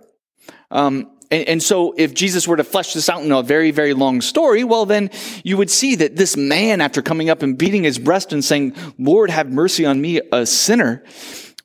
Um, 0.71 1.11
and, 1.31 1.49
and, 1.49 1.63
so 1.63 1.95
if 1.97 2.15
Jesus 2.15 2.49
were 2.49 2.57
to 2.57 2.65
flesh 2.65 2.93
this 2.93 3.09
out 3.09 3.23
in 3.23 3.31
a 3.31 3.43
very, 3.43 3.71
very 3.71 3.95
long 3.95 4.21
story, 4.21 4.65
well, 4.65 4.87
then 4.87 5.11
you 5.45 5.57
would 5.57 5.71
see 5.71 5.95
that 5.97 6.17
this 6.17 6.37
man, 6.37 6.81
after 6.81 7.03
coming 7.03 7.31
up 7.31 7.43
and 7.43 7.57
beating 7.57 7.85
his 7.85 7.99
breast 7.99 8.33
and 8.33 8.45
saying, 8.45 8.75
Lord, 8.99 9.31
have 9.31 9.51
mercy 9.51 9.85
on 9.85 10.01
me, 10.01 10.21
a 10.33 10.45
sinner, 10.47 11.05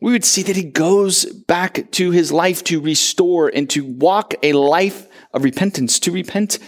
we 0.05 0.11
would 0.11 0.23
see 0.23 0.43
that 0.43 0.55
he 0.55 0.61
goes 0.61 1.25
back 1.25 1.89
to 1.89 2.11
his 2.11 2.31
life 2.31 2.63
to 2.63 2.79
restore 2.79 3.47
and 3.47 3.67
to 3.71 3.83
walk 3.83 4.35
a 4.43 4.53
life 4.53 5.07
of 5.33 5.43
repentance, 5.43 5.99
to 6.01 6.11
repent 6.11 6.59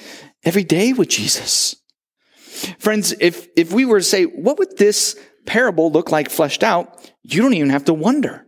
every 0.44 0.64
day 0.64 0.92
with 0.92 1.08
Jesus. 1.08 1.76
Friends, 2.80 3.14
if, 3.20 3.48
if 3.56 3.72
we 3.72 3.86
were 3.86 4.00
to 4.00 4.04
say, 4.04 4.24
what 4.24 4.58
would 4.58 4.76
this 4.80 5.16
parable 5.46 5.92
look 5.92 6.12
like 6.12 6.32
fleshed 6.32 6.64
out? 6.64 7.12
You 7.22 7.44
don't 7.44 7.54
even 7.54 7.70
have 7.70 7.86
to 7.86 7.94
wonder. 7.94 8.48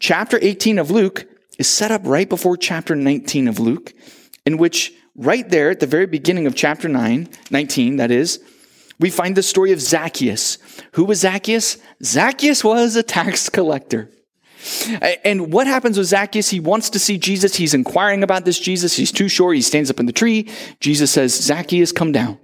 Chapter 0.00 0.40
18 0.42 0.80
of 0.80 0.90
Luke 0.90 1.26
is 1.60 1.68
set 1.68 1.92
up 1.92 2.02
right 2.04 2.28
before 2.28 2.56
chapter 2.56 2.96
19 2.96 3.46
of 3.46 3.60
Luke, 3.60 3.94
in 4.44 4.56
which 4.56 4.92
right 5.14 5.48
there 5.48 5.70
at 5.70 5.78
the 5.78 5.86
very 5.86 6.06
beginning 6.06 6.48
of 6.48 6.56
chapter 6.56 6.88
9, 6.88 7.28
19, 7.52 7.96
that 7.98 8.10
is, 8.10 8.42
we 8.98 9.08
find 9.08 9.36
the 9.36 9.42
story 9.44 9.70
of 9.70 9.80
Zacchaeus. 9.80 10.58
Who 10.94 11.04
was 11.04 11.20
Zacchaeus? 11.20 11.78
Zacchaeus 12.02 12.64
was 12.64 12.96
a 12.96 13.04
tax 13.04 13.48
collector. 13.48 14.10
And 15.24 15.52
what 15.52 15.66
happens 15.66 15.98
with 15.98 16.08
Zacchaeus? 16.08 16.48
He 16.48 16.60
wants 16.60 16.90
to 16.90 16.98
see 16.98 17.18
Jesus. 17.18 17.56
He's 17.56 17.74
inquiring 17.74 18.22
about 18.22 18.44
this 18.44 18.58
Jesus. 18.58 18.96
He's 18.96 19.12
too 19.12 19.28
short. 19.28 19.56
He 19.56 19.62
stands 19.62 19.90
up 19.90 20.00
in 20.00 20.06
the 20.06 20.12
tree. 20.12 20.48
Jesus 20.80 21.10
says, 21.10 21.34
Zacchaeus, 21.34 21.92
come 21.92 22.12
down. 22.12 22.38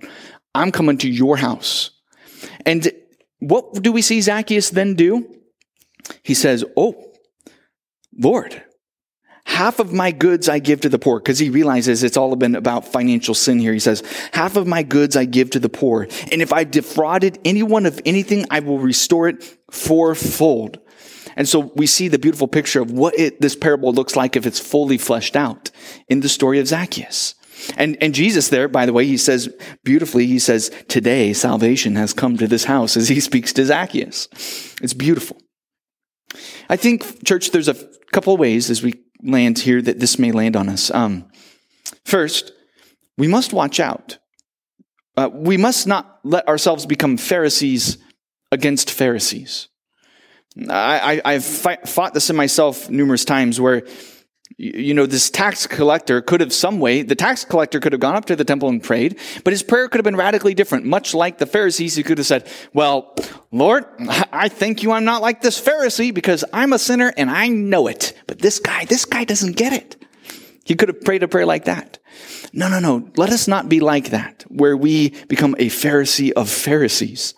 I'm 0.54 0.72
coming 0.72 0.98
to 0.98 1.08
your 1.08 1.37
house. 1.37 1.90
And 2.66 2.90
what 3.38 3.82
do 3.82 3.92
we 3.92 4.02
see 4.02 4.20
Zacchaeus 4.20 4.70
then 4.70 4.94
do? 4.94 5.26
He 6.22 6.35
says, 6.35 6.64
Oh, 6.76 7.12
Lord, 8.18 8.62
half 9.44 9.78
of 9.78 9.92
my 9.92 10.11
goods 10.12 10.48
I 10.48 10.58
give 10.58 10.82
to 10.82 10.88
the 10.88 10.98
poor, 10.98 11.18
because 11.18 11.38
he 11.38 11.50
realizes 11.50 12.02
it's 12.02 12.16
all 12.16 12.35
been 12.37 12.54
about 12.54 12.87
financial 12.87 13.35
sin 13.35 13.58
here. 13.58 13.72
He 13.72 13.78
says, 13.78 14.02
half 14.32 14.56
of 14.56 14.66
my 14.66 14.82
goods 14.82 15.16
I 15.16 15.24
give 15.24 15.50
to 15.50 15.58
the 15.58 15.68
poor. 15.68 16.08
And 16.30 16.42
if 16.42 16.52
I've 16.52 16.70
defrauded 16.70 17.38
anyone 17.44 17.87
of 17.87 18.00
anything, 18.04 18.46
I 18.50 18.61
will 18.61 18.78
restore 18.78 19.28
it 19.28 19.42
fourfold. 19.70 20.78
And 21.37 21.49
so 21.49 21.73
we 21.77 21.87
see 21.87 22.09
the 22.09 22.18
beautiful 22.18 22.49
picture 22.49 22.83
of 22.83 22.90
what 22.90 23.18
it, 23.18 23.40
this 23.40 23.57
parable 23.57 23.92
looks 23.92 24.16
like 24.16 24.37
if 24.37 24.47
it's 24.47 24.61
fully 24.61 24.99
fleshed 24.99 25.37
out 25.37 25.71
in 26.09 26.21
the 26.21 26.29
story 26.29 26.59
of 26.59 26.68
Zacchaeus. 26.68 27.35
And, 27.77 27.97
and 28.01 28.14
Jesus 28.14 28.49
there, 28.49 28.68
by 28.68 28.87
the 28.87 28.92
way, 28.92 29.07
he 29.07 29.16
says 29.16 29.55
beautifully, 29.85 30.27
he 30.27 30.38
says, 30.38 30.71
today 30.88 31.33
salvation 31.33 31.97
has 31.97 32.12
come 32.12 32.37
to 32.37 32.49
this 32.49 32.64
house 32.64 32.97
as 32.97 33.09
he 33.09 33.21
speaks 33.21 33.53
to 33.55 33.64
Zacchaeus. 33.64 34.29
It's 34.83 34.95
beautiful. 34.95 35.37
I 36.68 36.77
think, 36.77 37.27
church, 37.27 37.51
there's 37.51 37.68
a 37.68 37.77
couple 38.12 38.35
of 38.35 38.40
ways 38.40 38.71
as 38.71 38.83
we 38.83 38.95
land 39.23 39.61
here 39.61 39.83
that 39.83 40.01
this 40.01 40.18
may 40.18 40.33
land 40.33 40.57
on 40.57 40.68
us. 40.68 40.90
Um, 40.90 41.31
first, 42.05 42.53
we 43.18 43.29
must 43.29 43.53
watch 43.53 43.79
out. 43.79 44.18
Uh, 45.16 45.29
we 45.33 45.57
must 45.57 45.87
not 45.87 46.21
let 46.25 46.49
ourselves 46.49 46.87
become 46.87 47.16
Pharisees 47.16 47.99
against 48.51 48.90
Pharisees. 48.90 49.68
I, 50.69 51.21
have 51.25 51.45
fought 51.45 52.15
this 52.15 52.31
in 52.31 52.37
myself 52.37 52.91
numerous 52.91 53.25
times 53.25 53.61
where, 53.61 53.87
you 54.59 54.93
know, 54.93 55.07
this 55.07 55.31
tax 55.31 55.67
collector 55.67 56.21
could 56.21 56.41
have 56.41 56.53
some 56.53 56.79
way, 56.79 57.03
the 57.03 57.15
tax 57.15 57.45
collector 57.45 57.81
could 57.81 57.93
have 57.93 58.01
gone 58.01 58.17
up 58.17 58.27
to 58.27 58.37
the 58.37 58.45
temple 58.45 58.69
and 58.69 58.83
prayed, 58.83 59.19
but 59.45 59.53
his 59.53 59.62
prayer 59.62 59.88
could 59.88 59.99
have 59.99 60.05
been 60.05 60.17
radically 60.17 60.55
different, 60.55 60.85
much 60.85 61.15
like 61.15 61.38
the 61.38 61.47
Pharisees 61.47 61.95
he 61.95 62.03
could 62.03 62.19
have 62.19 62.27
said, 62.27 62.49
well, 62.75 63.15
Lord, 63.51 63.87
I 64.33 64.49
thank 64.49 64.83
you 64.83 64.93
I'm 64.93 65.05
not 65.05 65.23
like 65.23 65.41
this 65.41 65.61
Pharisee 65.61 66.12
because 66.12 66.45
I'm 66.53 66.73
a 66.73 66.79
sinner 66.79 67.12
and 67.17 67.31
I 67.31 67.49
know 67.49 67.87
it. 67.87 68.12
But 68.27 68.41
this 68.41 68.59
guy, 68.59 68.85
this 68.85 69.05
guy 69.05 69.25
doesn't 69.25 69.57
get 69.57 69.73
it. 69.73 69.97
He 70.65 70.75
could 70.75 70.88
have 70.88 71.01
prayed 71.01 71.23
a 71.23 71.29
prayer 71.29 71.47
like 71.47 71.65
that. 71.65 71.99
No, 72.53 72.69
no, 72.69 72.79
no. 72.79 73.11
Let 73.17 73.31
us 73.31 73.49
not 73.49 73.69
be 73.69 73.81
like 73.81 74.11
that, 74.11 74.45
where 74.49 74.77
we 74.77 75.11
become 75.29 75.55
a 75.59 75.67
Pharisee 75.67 76.33
of 76.33 76.49
Pharisees. 76.49 77.35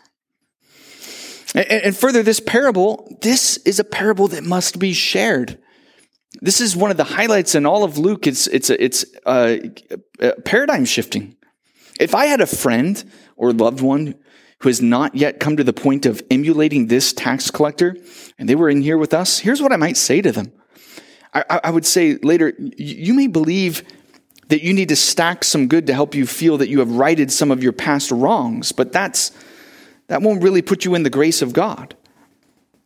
And, 1.54 1.96
further, 1.96 2.22
this 2.22 2.40
parable, 2.40 3.16
this 3.22 3.58
is 3.58 3.78
a 3.78 3.84
parable 3.84 4.26
that 4.28 4.42
must 4.42 4.78
be 4.78 4.92
shared. 4.92 5.58
This 6.40 6.60
is 6.60 6.74
one 6.74 6.90
of 6.90 6.96
the 6.96 7.04
highlights 7.04 7.54
in 7.54 7.64
all 7.64 7.84
of 7.84 7.96
Luke. 7.96 8.26
It's, 8.26 8.48
it's, 8.48 8.70
it's 8.70 9.04
uh, 9.24 9.58
paradigm 10.44 10.84
shifting. 10.84 11.36
If 12.00 12.12
I 12.12 12.26
had 12.26 12.40
a 12.40 12.46
friend 12.46 13.04
or 13.36 13.52
loved 13.52 13.80
one 13.80 14.16
who 14.58 14.68
has 14.68 14.82
not 14.82 15.14
yet 15.14 15.38
come 15.38 15.56
to 15.56 15.62
the 15.62 15.72
point 15.72 16.06
of 16.06 16.22
emulating 16.28 16.88
this 16.88 17.12
tax 17.12 17.52
collector, 17.52 17.96
and 18.36 18.48
they 18.48 18.56
were 18.56 18.68
in 18.68 18.82
here 18.82 18.98
with 18.98 19.14
us, 19.14 19.38
here's 19.38 19.62
what 19.62 19.72
I 19.72 19.76
might 19.76 19.96
say 19.96 20.20
to 20.22 20.32
them. 20.32 20.52
I, 21.32 21.60
I 21.64 21.70
would 21.70 21.86
say 21.86 22.16
later, 22.16 22.52
you 22.58 23.14
may 23.14 23.28
believe 23.28 23.84
that 24.48 24.62
you 24.62 24.72
need 24.72 24.88
to 24.88 24.96
stack 24.96 25.44
some 25.44 25.68
good 25.68 25.86
to 25.86 25.94
help 25.94 26.16
you 26.16 26.26
feel 26.26 26.58
that 26.58 26.68
you 26.68 26.80
have 26.80 26.90
righted 26.90 27.30
some 27.30 27.52
of 27.52 27.62
your 27.62 27.72
past 27.72 28.10
wrongs, 28.10 28.72
but 28.72 28.92
that's 28.92 29.30
that 30.08 30.22
won't 30.22 30.42
really 30.42 30.62
put 30.62 30.84
you 30.84 30.94
in 30.94 31.02
the 31.02 31.10
grace 31.10 31.42
of 31.42 31.52
God. 31.52 31.96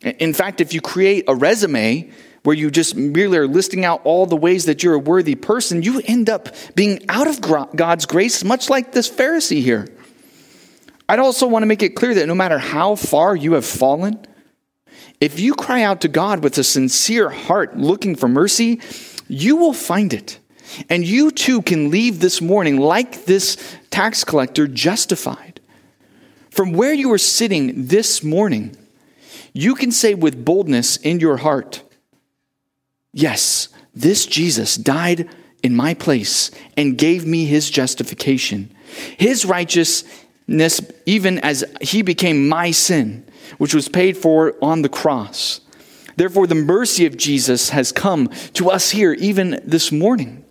In 0.02 0.32
fact, 0.32 0.60
if 0.60 0.72
you 0.72 0.80
create 0.80 1.24
a 1.26 1.34
resume 1.34 2.10
where 2.44 2.54
you 2.54 2.70
just 2.70 2.94
merely 2.94 3.38
are 3.38 3.48
listing 3.48 3.84
out 3.84 4.00
all 4.04 4.26
the 4.26 4.36
ways 4.36 4.66
that 4.66 4.82
you're 4.82 4.94
a 4.94 4.98
worthy 4.98 5.34
person, 5.34 5.82
you 5.82 6.00
end 6.04 6.30
up 6.30 6.48
being 6.74 7.04
out 7.08 7.26
of 7.26 7.40
God's 7.40 8.06
grace, 8.06 8.44
much 8.44 8.70
like 8.70 8.92
this 8.92 9.08
Pharisee 9.08 9.62
here. 9.62 9.88
I'd 11.08 11.18
also 11.18 11.46
want 11.46 11.62
to 11.62 11.66
make 11.66 11.82
it 11.82 11.90
clear 11.90 12.14
that 12.14 12.26
no 12.26 12.34
matter 12.34 12.58
how 12.58 12.94
far 12.94 13.34
you 13.34 13.54
have 13.54 13.66
fallen, 13.66 14.24
if 15.20 15.40
you 15.40 15.54
cry 15.54 15.82
out 15.82 16.02
to 16.02 16.08
God 16.08 16.44
with 16.44 16.56
a 16.58 16.64
sincere 16.64 17.28
heart 17.28 17.76
looking 17.76 18.14
for 18.14 18.28
mercy, 18.28 18.80
you 19.26 19.56
will 19.56 19.72
find 19.72 20.12
it. 20.12 20.38
And 20.88 21.04
you 21.04 21.30
too 21.30 21.62
can 21.62 21.90
leave 21.90 22.20
this 22.20 22.40
morning 22.40 22.78
like 22.78 23.24
this 23.24 23.56
tax 23.90 24.22
collector 24.22 24.68
justified. 24.68 25.47
From 26.58 26.72
where 26.72 26.92
you 26.92 27.12
are 27.12 27.18
sitting 27.18 27.86
this 27.86 28.24
morning, 28.24 28.76
you 29.52 29.76
can 29.76 29.92
say 29.92 30.14
with 30.14 30.44
boldness 30.44 30.96
in 30.96 31.20
your 31.20 31.36
heart, 31.36 31.84
Yes, 33.12 33.68
this 33.94 34.26
Jesus 34.26 34.74
died 34.74 35.30
in 35.62 35.76
my 35.76 35.94
place 35.94 36.50
and 36.76 36.98
gave 36.98 37.24
me 37.24 37.44
his 37.44 37.70
justification, 37.70 38.74
his 39.16 39.44
righteousness, 39.44 40.80
even 41.06 41.38
as 41.38 41.64
he 41.80 42.02
became 42.02 42.48
my 42.48 42.72
sin, 42.72 43.24
which 43.58 43.72
was 43.72 43.88
paid 43.88 44.16
for 44.16 44.56
on 44.60 44.82
the 44.82 44.88
cross. 44.88 45.60
Therefore, 46.16 46.48
the 46.48 46.56
mercy 46.56 47.06
of 47.06 47.16
Jesus 47.16 47.70
has 47.70 47.92
come 47.92 48.30
to 48.54 48.68
us 48.68 48.90
here, 48.90 49.12
even 49.12 49.62
this 49.64 49.92
morning. 49.92 50.44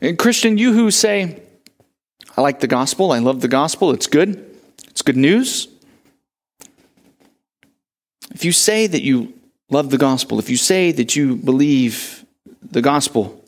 And 0.00 0.16
Christian, 0.16 0.56
you 0.56 0.72
who 0.72 0.92
say, 0.92 1.42
I 2.36 2.42
like 2.42 2.60
the 2.60 2.68
gospel, 2.68 3.10
I 3.10 3.18
love 3.18 3.40
the 3.40 3.48
gospel, 3.48 3.90
it's 3.90 4.06
good, 4.06 4.50
it's 4.92 5.02
good 5.02 5.16
news. 5.16 5.68
If 8.34 8.44
you 8.44 8.52
say 8.52 8.86
that 8.86 9.02
you 9.02 9.32
love 9.70 9.90
the 9.90 9.98
gospel, 9.98 10.38
if 10.38 10.48
you 10.48 10.56
say 10.56 10.92
that 10.92 11.16
you 11.16 11.36
believe 11.36 12.24
the 12.62 12.82
gospel, 12.82 13.42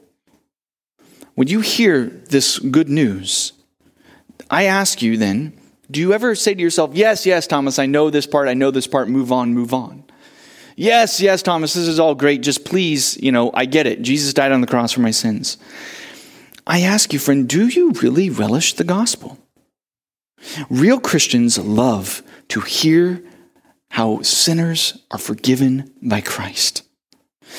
when 1.34 1.48
you 1.48 1.60
hear 1.60 2.06
this 2.06 2.58
good 2.58 2.88
news, 2.88 3.52
I 4.50 4.64
ask 4.64 5.02
you 5.02 5.16
then, 5.16 5.52
do 5.90 6.00
you 6.00 6.12
ever 6.12 6.34
say 6.34 6.54
to 6.54 6.60
yourself, 6.60 6.90
Yes, 6.94 7.26
yes, 7.26 7.46
Thomas, 7.46 7.78
I 7.78 7.86
know 7.86 8.10
this 8.10 8.26
part, 8.26 8.48
I 8.48 8.54
know 8.54 8.70
this 8.70 8.86
part, 8.86 9.08
move 9.08 9.30
on, 9.30 9.52
move 9.52 9.74
on? 9.74 10.04
Yes, 10.76 11.20
yes, 11.20 11.42
Thomas, 11.42 11.74
this 11.74 11.86
is 11.86 12.00
all 12.00 12.14
great. 12.14 12.40
Just 12.40 12.64
please, 12.64 13.16
you 13.22 13.30
know, 13.30 13.50
I 13.54 13.66
get 13.66 13.86
it. 13.86 14.02
Jesus 14.02 14.34
died 14.34 14.50
on 14.50 14.60
the 14.60 14.66
cross 14.66 14.92
for 14.92 15.00
my 15.00 15.12
sins. 15.12 15.56
I 16.66 16.80
ask 16.80 17.12
you, 17.12 17.18
friend, 17.18 17.48
do 17.48 17.68
you 17.68 17.92
really 17.92 18.30
relish 18.30 18.74
the 18.74 18.84
gospel? 18.84 19.38
Real 20.70 21.00
Christians 21.00 21.58
love 21.58 22.22
to 22.48 22.60
hear 22.60 23.22
how 23.90 24.22
sinners 24.22 24.98
are 25.10 25.18
forgiven 25.18 25.92
by 26.02 26.20
Christ 26.20 26.82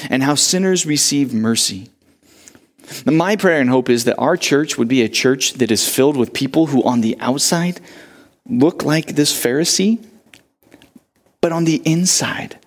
and 0.10 0.24
how 0.24 0.36
sinners 0.36 0.86
receive 0.86 1.34
mercy. 1.34 1.90
My 3.06 3.36
prayer 3.36 3.60
and 3.62 3.70
hope 3.70 3.90
is 3.90 4.04
that 4.04 4.18
our 4.18 4.38
church 4.38 4.78
would 4.78 4.88
be 4.88 5.02
a 5.02 5.10
church 5.10 5.54
that 5.54 5.72
is 5.72 5.88
filled 5.88 6.18
with 6.18 6.34
people 6.34 6.68
who, 6.68 6.84
on 6.84 7.02
the 7.02 7.18
outside, 7.20 7.80
look 8.48 8.84
like 8.84 9.16
this 9.16 9.34
Pharisee, 9.34 10.06
but 11.42 11.52
on 11.52 11.66
the 11.66 11.82
inside 11.86 12.60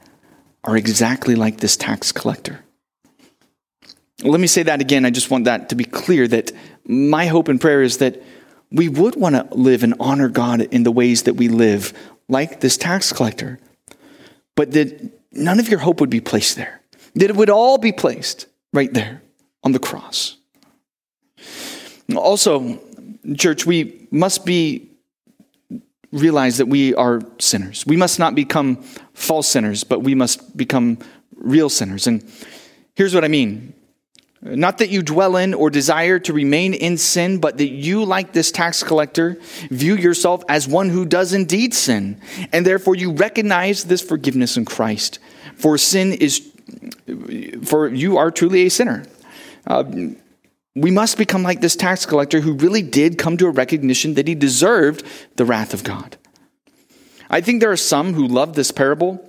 are 0.64 0.76
exactly 0.76 1.34
like 1.34 1.58
this 1.58 1.76
tax 1.76 2.10
collector. 2.10 2.64
Let 4.24 4.40
me 4.40 4.48
say 4.48 4.64
that 4.64 4.80
again. 4.80 5.04
I 5.04 5.10
just 5.10 5.30
want 5.30 5.44
that 5.44 5.68
to 5.68 5.76
be 5.76 5.84
clear 5.84 6.26
that 6.26 6.50
my 6.84 7.26
hope 7.26 7.46
and 7.46 7.60
prayer 7.60 7.82
is 7.82 7.98
that 7.98 8.20
we 8.70 8.88
would 8.88 9.16
want 9.16 9.34
to 9.34 9.56
live 9.56 9.82
and 9.82 9.94
honor 9.98 10.28
God 10.28 10.60
in 10.60 10.82
the 10.82 10.92
ways 10.92 11.22
that 11.22 11.34
we 11.34 11.48
live, 11.48 11.92
like 12.28 12.60
this 12.60 12.76
tax 12.76 13.12
collector, 13.12 13.58
but 14.54 14.72
that 14.72 15.10
none 15.32 15.60
of 15.60 15.68
your 15.68 15.78
hope 15.80 16.00
would 16.00 16.10
be 16.10 16.20
placed 16.20 16.56
there, 16.56 16.80
that 17.14 17.30
it 17.30 17.36
would 17.36 17.50
all 17.50 17.78
be 17.78 17.92
placed 17.92 18.46
right 18.72 18.92
there 18.92 19.22
on 19.64 19.72
the 19.72 19.78
cross. 19.78 20.36
Also, 22.14 22.80
church, 23.36 23.66
we 23.66 24.06
must 24.10 24.44
be 24.44 24.88
realize 26.10 26.56
that 26.56 26.66
we 26.66 26.94
are 26.94 27.20
sinners. 27.38 27.84
We 27.86 27.96
must 27.96 28.18
not 28.18 28.34
become 28.34 28.76
false 29.12 29.46
sinners, 29.48 29.84
but 29.84 30.02
we 30.02 30.14
must 30.14 30.56
become 30.56 30.98
real 31.36 31.68
sinners. 31.68 32.06
And 32.06 32.24
here's 32.94 33.14
what 33.14 33.24
I 33.24 33.28
mean 33.28 33.74
not 34.40 34.78
that 34.78 34.88
you 34.88 35.02
dwell 35.02 35.36
in 35.36 35.52
or 35.52 35.68
desire 35.68 36.18
to 36.20 36.32
remain 36.32 36.72
in 36.72 36.96
sin, 36.96 37.38
but 37.38 37.58
that 37.58 37.68
you, 37.68 38.04
like 38.04 38.32
this 38.32 38.52
tax 38.52 38.82
collector, 38.82 39.36
view 39.70 39.96
yourself 39.96 40.44
as 40.48 40.68
one 40.68 40.90
who 40.90 41.04
does 41.04 41.32
indeed 41.32 41.74
sin, 41.74 42.20
and 42.52 42.64
therefore 42.64 42.94
you 42.94 43.12
recognize 43.12 43.84
this 43.84 44.00
forgiveness 44.00 44.56
in 44.56 44.64
Christ. 44.64 45.18
For 45.56 45.76
sin 45.76 46.12
is, 46.12 46.52
for 47.64 47.88
you 47.88 48.16
are 48.16 48.30
truly 48.30 48.66
a 48.66 48.70
sinner. 48.70 49.04
Uh, 49.66 49.84
we 50.76 50.92
must 50.92 51.18
become 51.18 51.42
like 51.42 51.60
this 51.60 51.74
tax 51.74 52.06
collector 52.06 52.40
who 52.40 52.52
really 52.52 52.82
did 52.82 53.18
come 53.18 53.36
to 53.38 53.46
a 53.46 53.50
recognition 53.50 54.14
that 54.14 54.28
he 54.28 54.36
deserved 54.36 55.02
the 55.34 55.44
wrath 55.44 55.74
of 55.74 55.82
God. 55.82 56.16
I 57.28 57.40
think 57.40 57.60
there 57.60 57.72
are 57.72 57.76
some 57.76 58.14
who 58.14 58.26
love 58.26 58.54
this 58.54 58.70
parable. 58.70 59.27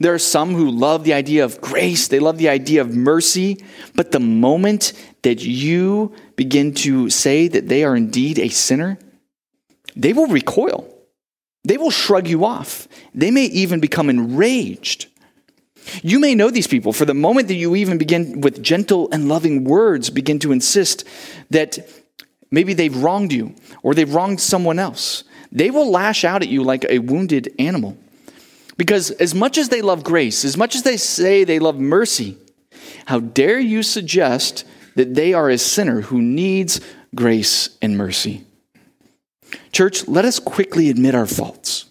There 0.00 0.14
are 0.14 0.18
some 0.18 0.54
who 0.54 0.70
love 0.70 1.04
the 1.04 1.14
idea 1.14 1.44
of 1.44 1.60
grace, 1.60 2.08
they 2.08 2.18
love 2.18 2.38
the 2.38 2.48
idea 2.48 2.80
of 2.80 2.94
mercy, 2.94 3.64
but 3.94 4.12
the 4.12 4.20
moment 4.20 4.92
that 5.22 5.42
you 5.42 6.14
begin 6.36 6.74
to 6.74 7.10
say 7.10 7.48
that 7.48 7.68
they 7.68 7.84
are 7.84 7.96
indeed 7.96 8.38
a 8.38 8.48
sinner, 8.48 8.98
they 9.96 10.12
will 10.12 10.26
recoil. 10.26 10.94
They 11.64 11.76
will 11.76 11.90
shrug 11.90 12.28
you 12.28 12.44
off. 12.44 12.88
They 13.14 13.30
may 13.30 13.44
even 13.44 13.80
become 13.80 14.08
enraged 14.08 15.06
you 16.02 16.18
may 16.18 16.34
know 16.34 16.50
these 16.50 16.66
people 16.66 16.92
for 16.92 17.04
the 17.04 17.14
moment 17.14 17.48
that 17.48 17.54
you 17.54 17.74
even 17.76 17.98
begin 17.98 18.40
with 18.40 18.62
gentle 18.62 19.08
and 19.12 19.28
loving 19.28 19.64
words, 19.64 20.10
begin 20.10 20.38
to 20.40 20.52
insist 20.52 21.04
that 21.50 21.78
maybe 22.50 22.74
they've 22.74 22.96
wronged 22.96 23.32
you 23.32 23.54
or 23.82 23.94
they've 23.94 24.12
wronged 24.12 24.40
someone 24.40 24.78
else. 24.78 25.24
They 25.50 25.70
will 25.70 25.90
lash 25.90 26.24
out 26.24 26.42
at 26.42 26.48
you 26.48 26.62
like 26.62 26.84
a 26.88 26.98
wounded 26.98 27.54
animal. 27.58 27.96
Because 28.78 29.10
as 29.10 29.34
much 29.34 29.58
as 29.58 29.68
they 29.68 29.82
love 29.82 30.04
grace, 30.04 30.44
as 30.44 30.56
much 30.56 30.74
as 30.74 30.84
they 30.84 30.96
say 30.96 31.44
they 31.44 31.58
love 31.58 31.78
mercy, 31.78 32.38
how 33.06 33.20
dare 33.20 33.58
you 33.58 33.82
suggest 33.82 34.64
that 34.94 35.14
they 35.14 35.34
are 35.34 35.50
a 35.50 35.58
sinner 35.58 36.02
who 36.02 36.22
needs 36.22 36.80
grace 37.14 37.76
and 37.82 37.98
mercy? 37.98 38.44
Church, 39.72 40.06
let 40.06 40.24
us 40.24 40.38
quickly 40.38 40.88
admit 40.88 41.14
our 41.14 41.26
faults. 41.26 41.86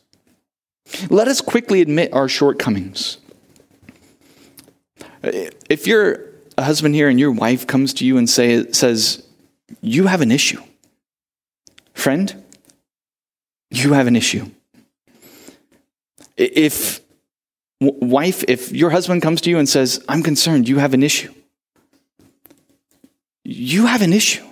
Let 1.10 1.28
us 1.28 1.42
quickly 1.42 1.82
admit 1.82 2.14
our 2.14 2.30
shortcomings. 2.30 3.18
If 5.24 5.88
you're 5.88 6.26
a 6.58 6.64
husband 6.64 6.96
here 6.96 7.10
and 7.10 7.20
your 7.20 7.32
wife 7.32 7.68
comes 7.68 7.94
to 7.96 8.06
you 8.06 8.18
and 8.18 8.30
say, 8.30 8.72
says, 8.72 9.28
You 9.82 10.08
have 10.08 10.22
an 10.22 10.32
issue, 10.32 10.62
friend, 11.94 12.44
you 13.70 13.94
have 13.94 14.08
an 14.08 14.16
issue. 14.16 14.50
If, 16.38 17.02
wife, 17.82 18.44
if 18.48 18.72
your 18.72 18.92
husband 18.92 19.22
comes 19.22 19.42
to 19.42 19.50
you 19.50 19.58
and 19.58 19.68
says, 19.68 20.04
I'm 20.08 20.24
concerned, 20.24 20.70
you 20.70 20.78
have 20.78 20.94
an 20.94 21.04
issue, 21.04 21.34
you 23.44 23.88
have 23.88 24.02
an 24.02 24.14
issue. 24.14 24.46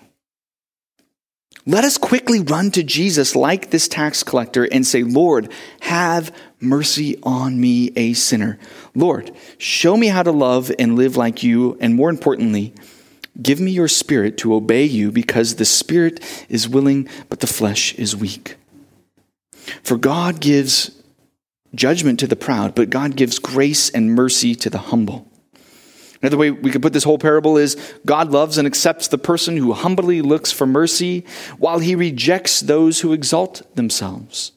Let 1.68 1.84
us 1.84 1.98
quickly 1.98 2.42
run 2.42 2.70
to 2.72 2.84
Jesus 2.84 3.36
like 3.36 3.72
this 3.72 3.88
tax 3.88 4.22
collector 4.22 4.66
and 4.66 4.86
say, 4.86 5.02
Lord, 5.02 5.52
have 5.82 6.36
mercy 6.60 7.18
on 7.24 7.60
me, 7.60 7.92
a 7.96 8.14
sinner. 8.14 8.60
Lord, 8.94 9.32
show 9.58 9.98
me 9.98 10.08
how 10.08 10.22
to 10.22 10.32
love 10.32 10.72
and 10.78 10.96
live 10.96 11.18
like 11.18 11.42
you, 11.42 11.76
and 11.82 11.96
more 11.96 12.12
importantly, 12.12 12.76
give 13.42 13.60
me 13.60 13.72
your 13.72 13.88
spirit 13.88 14.38
to 14.40 14.54
obey 14.54 14.86
you 14.86 15.12
because 15.12 15.56
the 15.56 15.66
spirit 15.66 16.20
is 16.50 16.70
willing, 16.70 17.10
but 17.30 17.40
the 17.40 17.48
flesh 17.48 17.96
is 17.96 18.16
weak. 18.16 18.58
For 19.82 19.98
God 19.98 20.40
gives 20.40 20.95
judgment 21.76 22.20
to 22.20 22.28
the 22.28 22.36
proud, 22.36 22.76
but 22.76 22.90
God 22.90 23.16
gives 23.16 23.40
grace 23.40 23.90
and 23.90 24.14
mercy 24.14 24.56
to 24.56 24.70
the 24.70 24.78
humble. 24.78 25.32
Another 26.22 26.38
way 26.38 26.50
we 26.50 26.72
could 26.72 26.82
put 26.82 26.94
this 26.94 27.04
whole 27.04 27.20
parable 27.20 27.58
is 27.58 27.76
God 28.06 28.32
loves 28.32 28.58
and 28.58 28.66
accepts 28.66 29.08
the 29.08 29.18
person 29.18 29.58
who 29.58 29.74
humbly 29.74 30.22
looks 30.22 30.52
for 30.52 30.66
mercy 30.66 31.26
while 31.58 31.80
he 31.80 31.94
rejects 31.94 32.62
those 32.62 33.02
who 33.02 33.14
exalt 33.14 33.62
themselves. 33.76 34.52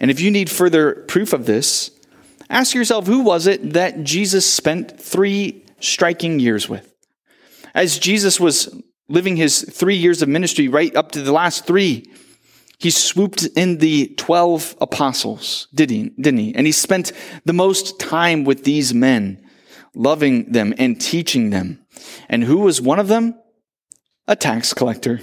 And 0.00 0.10
if 0.10 0.20
you 0.20 0.30
need 0.30 0.50
further 0.50 0.94
proof 1.08 1.32
of 1.32 1.46
this, 1.46 1.90
ask 2.48 2.74
yourself 2.74 3.06
who 3.06 3.20
was 3.20 3.46
it 3.46 3.72
that 3.72 4.02
Jesus 4.02 4.50
spent 4.50 5.00
three 5.00 5.64
striking 5.80 6.40
years 6.40 6.68
with? 6.68 6.92
As 7.74 7.98
Jesus 7.98 8.40
was 8.40 8.82
living 9.08 9.36
his 9.36 9.62
three 9.62 9.96
years 9.96 10.22
of 10.22 10.28
ministry, 10.28 10.68
right 10.68 10.94
up 10.94 11.12
to 11.12 11.22
the 11.22 11.32
last 11.32 11.66
three, 11.66 12.10
he 12.80 12.88
swooped 12.88 13.44
in 13.56 13.76
the 13.76 14.08
12 14.16 14.76
apostles, 14.80 15.68
did 15.74 15.90
he, 15.90 16.08
didn't 16.18 16.40
he? 16.40 16.54
And 16.54 16.66
he 16.66 16.72
spent 16.72 17.12
the 17.44 17.52
most 17.52 18.00
time 18.00 18.44
with 18.44 18.64
these 18.64 18.94
men 18.94 19.46
loving 19.94 20.50
them 20.50 20.72
and 20.78 20.98
teaching 20.98 21.50
them. 21.50 21.84
And 22.30 22.42
who 22.42 22.58
was 22.58 22.80
one 22.80 22.98
of 22.98 23.08
them? 23.08 23.38
A 24.26 24.34
tax 24.34 24.72
collector. 24.72 25.20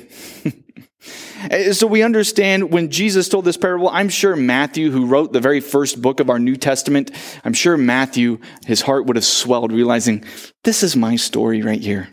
so 1.72 1.88
we 1.88 2.03
understand 2.03 2.72
when 2.72 2.91
Jesus 2.91 3.28
told 3.28 3.45
this 3.45 3.58
parable, 3.58 3.89
I'm 3.89 4.10
sure 4.10 4.36
Matthew, 4.36 4.91
who 4.91 5.08
wrote 5.08 5.34
the 5.34 5.39
very 5.39 5.60
first 5.60 5.99
book 5.99 6.20
of 6.20 6.30
our 6.30 6.38
New 6.38 6.58
Testament, 6.58 7.10
I'm 7.43 7.53
sure 7.53 7.76
Matthew, 7.76 8.39
his 8.68 8.82
heart 8.82 9.08
would 9.08 9.16
have 9.16 9.26
swelled, 9.26 9.72
realizing, 9.72 10.24
this 10.64 10.84
is 10.84 10.95
my 10.95 11.16
story 11.16 11.64
right 11.64 11.82
here. 11.82 12.08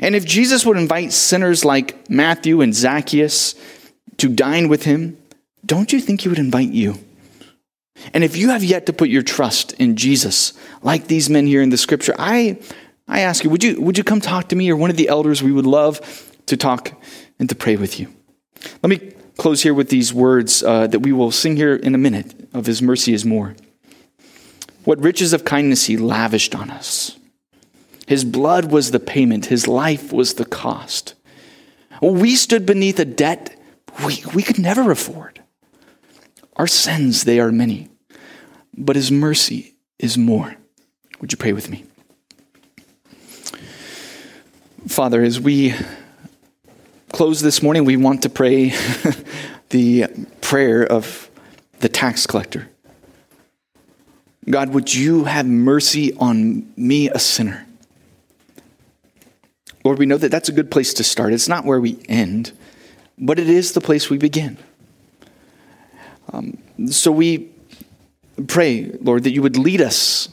And 0.00 0.14
if 0.14 0.24
Jesus 0.24 0.64
would 0.64 0.78
invite 0.78 1.12
sinners 1.12 1.62
like 1.62 2.08
Matthew 2.08 2.62
and 2.62 2.74
Zacchaeus 2.74 3.54
to 4.20 4.28
dine 4.28 4.68
with 4.68 4.84
him, 4.84 5.16
don't 5.64 5.92
you 5.92 6.00
think 6.00 6.20
he 6.20 6.28
would 6.28 6.38
invite 6.38 6.70
you? 6.70 6.98
And 8.14 8.24
if 8.24 8.36
you 8.36 8.50
have 8.50 8.64
yet 8.64 8.86
to 8.86 8.92
put 8.92 9.10
your 9.10 9.22
trust 9.22 9.72
in 9.74 9.96
Jesus, 9.96 10.54
like 10.82 11.06
these 11.06 11.28
men 11.28 11.46
here 11.46 11.60
in 11.62 11.70
the 11.70 11.76
scripture, 11.76 12.14
I, 12.18 12.58
I 13.08 13.20
ask 13.20 13.44
you, 13.44 13.50
would 13.50 13.64
you, 13.64 13.80
would 13.80 13.98
you 13.98 14.04
come 14.04 14.20
talk 14.20 14.48
to 14.48 14.56
me 14.56 14.70
or 14.70 14.76
one 14.76 14.90
of 14.90 14.96
the 14.96 15.08
elders? 15.08 15.42
We 15.42 15.52
would 15.52 15.66
love 15.66 16.00
to 16.46 16.56
talk 16.56 16.92
and 17.38 17.48
to 17.48 17.54
pray 17.54 17.76
with 17.76 18.00
you. 18.00 18.08
Let 18.82 18.90
me 18.90 19.12
close 19.36 19.62
here 19.62 19.74
with 19.74 19.88
these 19.88 20.12
words 20.12 20.62
uh, 20.62 20.86
that 20.86 21.00
we 21.00 21.12
will 21.12 21.30
sing 21.30 21.56
here 21.56 21.74
in 21.74 21.94
a 21.94 21.98
minute 21.98 22.48
of 22.52 22.66
His 22.66 22.82
mercy 22.82 23.12
is 23.12 23.24
more. 23.24 23.54
What 24.84 25.00
riches 25.00 25.32
of 25.32 25.44
kindness 25.44 25.86
He 25.86 25.96
lavished 25.96 26.54
on 26.54 26.70
us. 26.70 27.18
His 28.06 28.24
blood 28.24 28.70
was 28.72 28.90
the 28.90 29.00
payment, 29.00 29.46
His 29.46 29.68
life 29.68 30.12
was 30.12 30.34
the 30.34 30.44
cost. 30.44 31.14
We 32.02 32.34
stood 32.34 32.66
beneath 32.66 32.98
a 32.98 33.04
debt 33.04 33.59
we, 34.04 34.22
we 34.34 34.42
could 34.42 34.58
never 34.58 34.90
afford. 34.90 35.42
Our 36.56 36.66
sins, 36.66 37.24
they 37.24 37.40
are 37.40 37.52
many, 37.52 37.88
but 38.76 38.96
His 38.96 39.10
mercy 39.10 39.74
is 39.98 40.18
more. 40.18 40.56
Would 41.20 41.32
you 41.32 41.38
pray 41.38 41.52
with 41.52 41.70
me? 41.70 41.84
Father, 44.88 45.22
as 45.22 45.38
we 45.38 45.74
close 47.12 47.40
this 47.42 47.62
morning, 47.62 47.84
we 47.84 47.96
want 47.96 48.22
to 48.22 48.28
pray 48.28 48.72
the 49.70 50.06
prayer 50.40 50.84
of 50.84 51.30
the 51.80 51.88
tax 51.88 52.26
collector. 52.26 52.68
God, 54.48 54.70
would 54.70 54.92
you 54.92 55.24
have 55.24 55.46
mercy 55.46 56.14
on 56.14 56.72
me, 56.76 57.08
a 57.10 57.18
sinner? 57.18 57.66
Lord, 59.84 59.98
we 59.98 60.06
know 60.06 60.16
that 60.16 60.30
that's 60.30 60.48
a 60.48 60.52
good 60.52 60.70
place 60.70 60.94
to 60.94 61.04
start. 61.04 61.32
It's 61.32 61.48
not 61.48 61.64
where 61.64 61.80
we 61.80 61.98
end, 62.08 62.52
but 63.20 63.38
it 63.38 63.48
is 63.48 63.72
the 63.72 63.80
place 63.80 64.10
we 64.10 64.18
begin. 64.18 64.56
Um, 66.32 66.58
so 66.86 67.12
we 67.12 67.50
pray, 68.46 68.90
Lord, 69.00 69.24
that 69.24 69.32
you 69.32 69.42
would 69.42 69.56
lead 69.56 69.80
us 69.80 70.28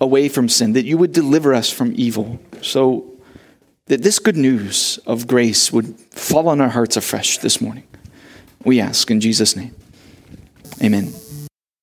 away 0.00 0.28
from 0.28 0.48
sin, 0.48 0.72
that 0.72 0.84
you 0.84 0.96
would 0.96 1.12
deliver 1.12 1.52
us 1.52 1.70
from 1.70 1.92
evil. 1.96 2.40
So 2.60 3.12
that 3.86 4.02
this 4.02 4.18
good 4.18 4.36
news 4.36 4.98
of 5.06 5.26
grace 5.26 5.72
would 5.72 5.98
fall 6.10 6.48
on 6.48 6.60
our 6.60 6.68
hearts 6.68 6.96
afresh 6.96 7.38
this 7.38 7.60
morning. 7.60 7.84
We 8.64 8.80
ask 8.80 9.10
in 9.10 9.20
Jesus' 9.20 9.56
name. 9.56 9.74
Amen. 10.82 11.12